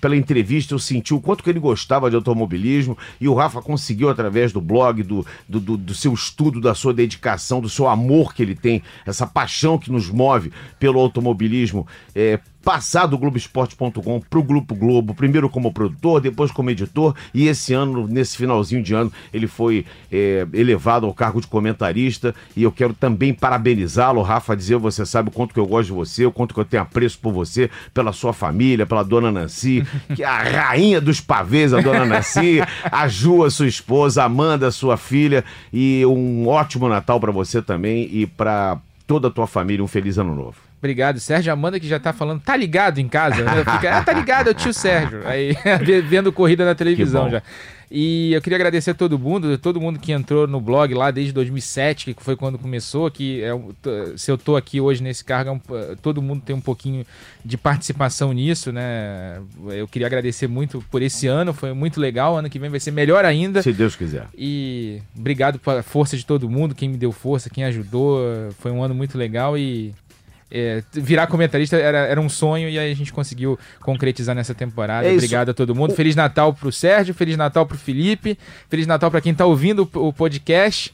[0.01, 4.09] pela entrevista, eu senti o quanto que ele gostava de automobilismo e o Rafa conseguiu,
[4.09, 8.33] através do blog, do, do, do, do seu estudo, da sua dedicação, do seu amor
[8.33, 12.39] que ele tem, essa paixão que nos move pelo automobilismo, é,
[12.69, 17.73] passar do Globoesporte.com para o Grupo Globo, primeiro como produtor, depois como editor, e esse
[17.73, 22.71] ano, nesse finalzinho de ano, ele foi é, elevado ao cargo de comentarista, e eu
[22.71, 26.31] quero também parabenizá-lo, Rafa, dizer, você sabe o quanto que eu gosto de você, o
[26.31, 30.27] quanto que eu tenho apreço por você, pela sua família, pela dona Nancy, que é
[30.27, 34.73] a rainha dos pavês, a dona Nancy, a Ju, a sua esposa, a Amanda, a
[34.73, 35.43] sua filha,
[35.73, 38.79] e um ótimo Natal para você também, e para
[39.09, 40.59] toda a tua família, um feliz ano novo.
[40.79, 43.65] Obrigado, Sérgio Amanda, que já tá falando, tá ligado em casa, né?
[43.65, 45.27] Fica, ah, tá ligado, é o tio Sérgio.
[45.27, 45.57] Aí,
[46.07, 47.43] vendo corrida na televisão já.
[47.91, 51.33] E eu queria agradecer a todo mundo, todo mundo que entrou no blog lá desde
[51.33, 53.51] 2007, que foi quando começou, que é,
[54.17, 57.07] se eu tô aqui hoje nesse cargo, é todo mundo tem um pouquinho
[57.45, 59.41] de participação nisso, né?
[59.69, 62.91] Eu queria agradecer muito por esse ano, foi muito legal, ano que vem vai ser
[62.91, 63.63] melhor ainda.
[63.63, 64.27] Se Deus quiser.
[64.37, 68.21] E obrigado pela força de todo mundo, quem me deu força, quem ajudou,
[68.59, 69.95] foi um ano muito legal e
[70.51, 75.07] é, virar comentarista era, era um sonho e aí a gente conseguiu concretizar nessa temporada.
[75.07, 75.95] É Obrigado a todo mundo.
[75.95, 78.39] Feliz Natal pro Sérgio, Feliz Natal pro Felipe,
[78.69, 80.93] Feliz Natal para quem tá ouvindo o podcast.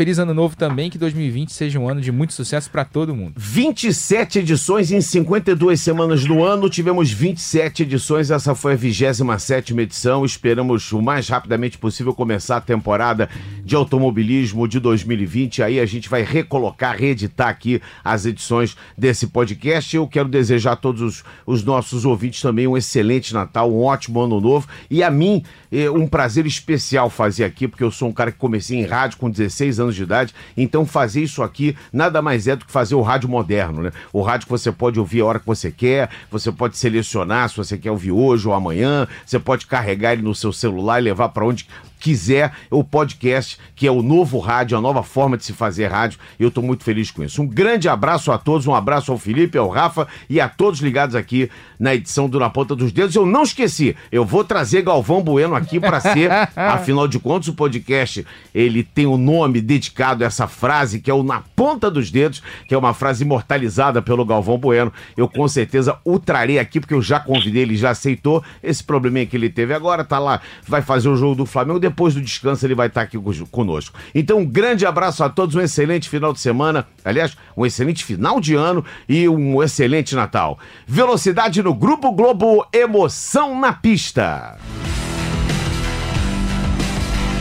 [0.00, 3.34] Feliz ano novo também, que 2020 seja um ano de muito sucesso para todo mundo.
[3.36, 10.24] 27 edições em 52 semanas do ano, tivemos 27 edições, essa foi a 27 edição.
[10.24, 13.28] Esperamos o mais rapidamente possível começar a temporada
[13.62, 15.62] de automobilismo de 2020.
[15.62, 19.94] Aí a gente vai recolocar, reeditar aqui as edições desse podcast.
[19.94, 24.22] Eu quero desejar a todos os, os nossos ouvintes também um excelente Natal, um ótimo
[24.22, 25.42] ano novo e a mim
[25.72, 29.18] eh, um prazer especial fazer aqui, porque eu sou um cara que comecei em rádio
[29.18, 32.94] com 16 anos de idade, então fazer isso aqui nada mais é do que fazer
[32.94, 33.92] o rádio moderno, né?
[34.12, 37.56] O rádio que você pode ouvir a hora que você quer, você pode selecionar se
[37.56, 41.28] você quer ouvir hoje ou amanhã, você pode carregar ele no seu celular e levar
[41.30, 41.66] para onde
[42.00, 46.18] quiser o podcast, que é o novo rádio, a nova forma de se fazer rádio.
[46.38, 47.42] Eu estou muito feliz com isso.
[47.42, 51.14] Um grande abraço a todos, um abraço ao Felipe, ao Rafa e a todos ligados
[51.14, 53.14] aqui na edição do Na Ponta dos Dedos.
[53.14, 57.54] Eu não esqueci, eu vou trazer Galvão Bueno aqui para ser, afinal de contas, o
[57.54, 61.90] podcast ele tem o um nome dedicado a essa frase que é o Na Ponta
[61.90, 64.92] dos Dedos, que é uma frase imortalizada pelo Galvão Bueno.
[65.16, 69.26] Eu com certeza o trarei aqui porque eu já convidei, ele já aceitou esse probleminha
[69.26, 72.64] que ele teve agora, tá lá, vai fazer o jogo do Flamengo depois do descanso
[72.64, 73.18] ele vai estar aqui
[73.50, 73.98] conosco.
[74.14, 76.86] Então, um grande abraço a todos, um excelente final de semana.
[77.04, 80.58] Aliás, um excelente final de ano e um excelente Natal.
[80.86, 84.56] Velocidade no Grupo Globo, emoção na pista.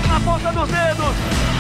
[0.08, 1.59] Na ponta dos dedos.